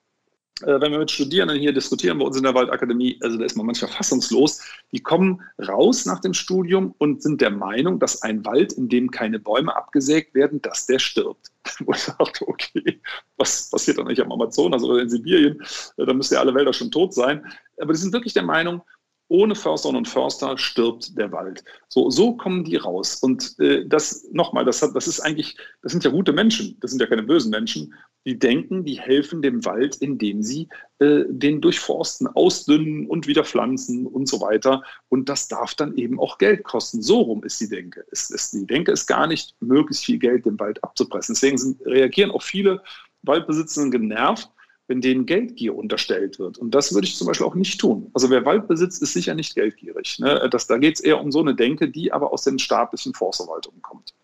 [0.62, 3.55] äh, wenn wir mit Studierenden hier diskutieren bei uns in der Waldakademie, also da ist
[3.55, 8.45] man manchmal fassungslos, die kommen raus nach dem Studium und sind der Meinung, dass ein
[8.45, 11.51] Wald, in dem keine Bäume abgesägt werden, dass der stirbt.
[11.80, 13.01] Wo ich dachte, okay,
[13.38, 15.62] was passiert dann nicht am Amazonas oder in Sibirien?
[15.97, 17.45] Äh, da müsste ja alle Wälder schon tot sein.
[17.80, 18.82] Aber die sind wirklich der Meinung,
[19.30, 21.63] ohne Försterinnen und Förster stirbt der Wald.
[21.88, 23.15] So, so kommen die raus.
[23.15, 26.99] Und äh, das nochmal, das, das ist eigentlich, das sind ja gute Menschen, das sind
[26.99, 27.93] ja keine bösen Menschen.
[28.25, 30.67] Die denken, die helfen dem Wald, indem sie
[30.97, 34.84] äh, den durchforsten, ausdünnen und wieder pflanzen und so weiter.
[35.09, 37.01] Und das darf dann eben auch Geld kosten.
[37.01, 38.05] So rum ist die Denke.
[38.11, 41.36] Es, es, die Denke ist gar nicht, möglichst viel Geld dem Wald abzupressen.
[41.36, 42.82] Deswegen sind, reagieren auch viele
[43.21, 44.49] Waldbesitzenden genervt,
[44.90, 46.58] wenn denen Geldgier unterstellt wird.
[46.58, 48.10] Und das würde ich zum Beispiel auch nicht tun.
[48.14, 50.18] Also wer Wald besitzt, ist sicher nicht geldgierig.
[50.18, 50.50] Ne?
[50.52, 53.84] Das, da geht es eher um so eine Denke, die aber aus den staatlichen Forstverwaltungen
[53.84, 54.16] kommt.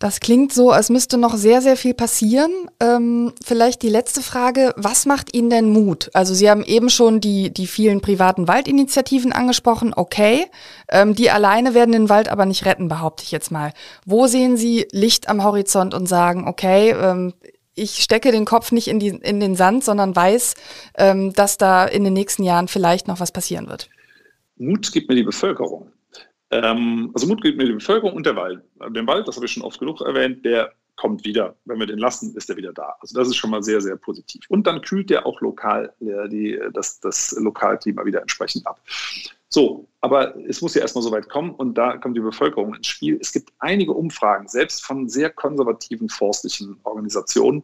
[0.00, 2.50] Das klingt so, als müsste noch sehr, sehr viel passieren.
[2.80, 6.10] Ähm, vielleicht die letzte Frage, was macht Ihnen denn Mut?
[6.12, 10.46] Also Sie haben eben schon die, die vielen privaten Waldinitiativen angesprochen, okay.
[10.90, 13.72] Ähm, die alleine werden den Wald aber nicht retten, behaupte ich jetzt mal.
[14.04, 17.32] Wo sehen Sie Licht am Horizont und sagen, okay, ähm,
[17.74, 20.54] ich stecke den Kopf nicht in, die, in den Sand, sondern weiß,
[20.96, 23.88] ähm, dass da in den nächsten Jahren vielleicht noch was passieren wird.
[24.56, 25.90] Mut gibt mir die Bevölkerung.
[26.50, 28.62] Ähm, also Mut gibt mir die Bevölkerung und der Wald.
[28.90, 31.56] Den Wald, das habe ich schon oft genug erwähnt, der kommt wieder.
[31.64, 32.94] Wenn wir den lassen, ist er wieder da.
[33.00, 34.44] Also das ist schon mal sehr, sehr positiv.
[34.48, 38.80] Und dann kühlt der auch lokal die, das, das Lokalklima wieder entsprechend ab.
[39.54, 42.88] So, aber es muss ja erstmal so weit kommen und da kommt die Bevölkerung ins
[42.88, 43.18] Spiel.
[43.20, 47.62] Es gibt einige Umfragen, selbst von sehr konservativen forstlichen Organisationen.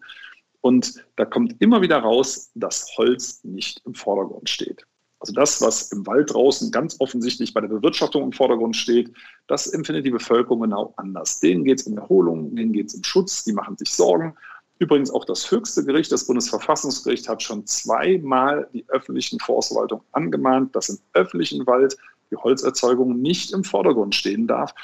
[0.60, 4.86] Und da kommt immer wieder raus, dass Holz nicht im Vordergrund steht.
[5.18, 9.10] Also das, was im Wald draußen ganz offensichtlich bei der Bewirtschaftung im Vordergrund steht,
[9.48, 11.40] das empfindet die Bevölkerung genau anders.
[11.40, 14.36] Denen geht es um Erholung, denen geht es um Schutz, die machen sich Sorgen.
[14.80, 20.88] Übrigens auch das höchste Gericht, das Bundesverfassungsgericht, hat schon zweimal die öffentlichen Forstverwaltung angemahnt, dass
[20.88, 21.98] im öffentlichen Wald
[22.30, 24.74] die Holzerzeugung nicht im Vordergrund stehen darf.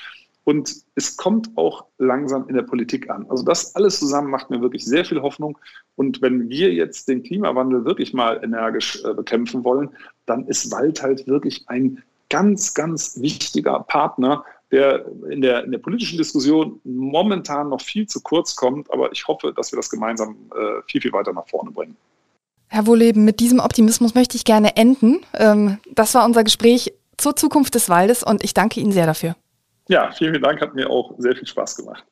[0.45, 3.25] Und es kommt auch langsam in der Politik an.
[3.31, 5.57] Also das alles zusammen macht mir wirklich sehr viel Hoffnung.
[5.97, 9.89] Und wenn wir jetzt den Klimawandel wirklich mal energisch äh, bekämpfen wollen,
[10.27, 15.79] dann ist Wald halt wirklich ein ganz, ganz wichtiger Partner, der in der, in der
[15.79, 18.91] politischen Diskussion momentan noch viel zu kurz kommt.
[18.91, 21.97] Aber ich hoffe, dass wir das gemeinsam äh, viel, viel weiter nach vorne bringen.
[22.69, 25.21] Herr Wohleben, mit diesem Optimismus möchte ich gerne enden.
[25.35, 29.37] Ähm, das war unser Gespräch zur Zukunft des Waldes und ich danke Ihnen sehr dafür.
[29.89, 32.05] Ja, vielen, vielen Dank, hat mir auch sehr viel Spaß gemacht.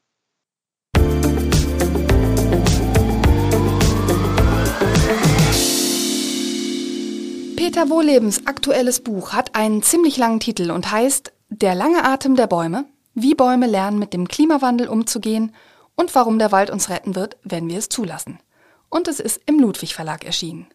[7.56, 12.48] Peter Wohlebens aktuelles Buch hat einen ziemlich langen Titel und heißt Der lange Atem der
[12.48, 12.84] Bäume,
[13.14, 15.54] wie Bäume lernen, mit dem Klimawandel umzugehen
[15.94, 18.40] und warum der Wald uns retten wird, wenn wir es zulassen.
[18.88, 20.66] Und es ist im Ludwig Verlag erschienen.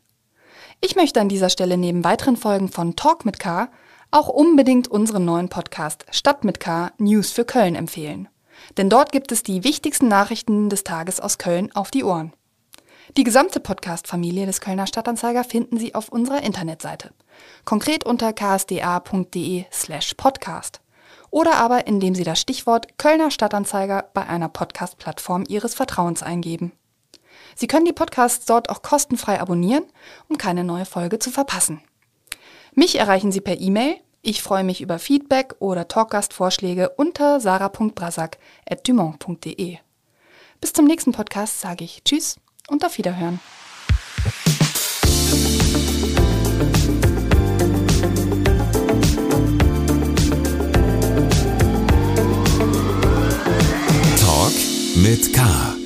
[0.80, 3.70] Ich möchte an dieser Stelle neben weiteren Folgen von Talk mit K
[4.10, 8.30] auch unbedingt unseren neuen Podcast Stadt mit K News für Köln empfehlen.
[8.78, 12.32] Denn dort gibt es die wichtigsten Nachrichten des Tages aus Köln auf die Ohren.
[13.18, 17.10] Die gesamte Podcast-Familie des Kölner Stadtanzeiger finden Sie auf unserer Internetseite.
[17.66, 20.82] Konkret unter ksda.de slash podcast.
[21.32, 26.74] Oder aber indem Sie das Stichwort Kölner Stadtanzeiger bei einer Podcast-Plattform Ihres Vertrauens eingeben.
[27.56, 29.86] Sie können die Podcasts dort auch kostenfrei abonnieren,
[30.28, 31.82] um keine neue Folge zu verpassen.
[32.74, 33.96] Mich erreichen Sie per E-Mail.
[34.22, 39.78] Ich freue mich über Feedback oder Talkgastvorschläge unter sarah.brasak.dumont.de.
[40.62, 42.36] Bis zum nächsten Podcast sage ich Tschüss
[42.70, 43.40] und auf Wiederhören.
[54.18, 54.54] Talk
[54.96, 55.79] mit K.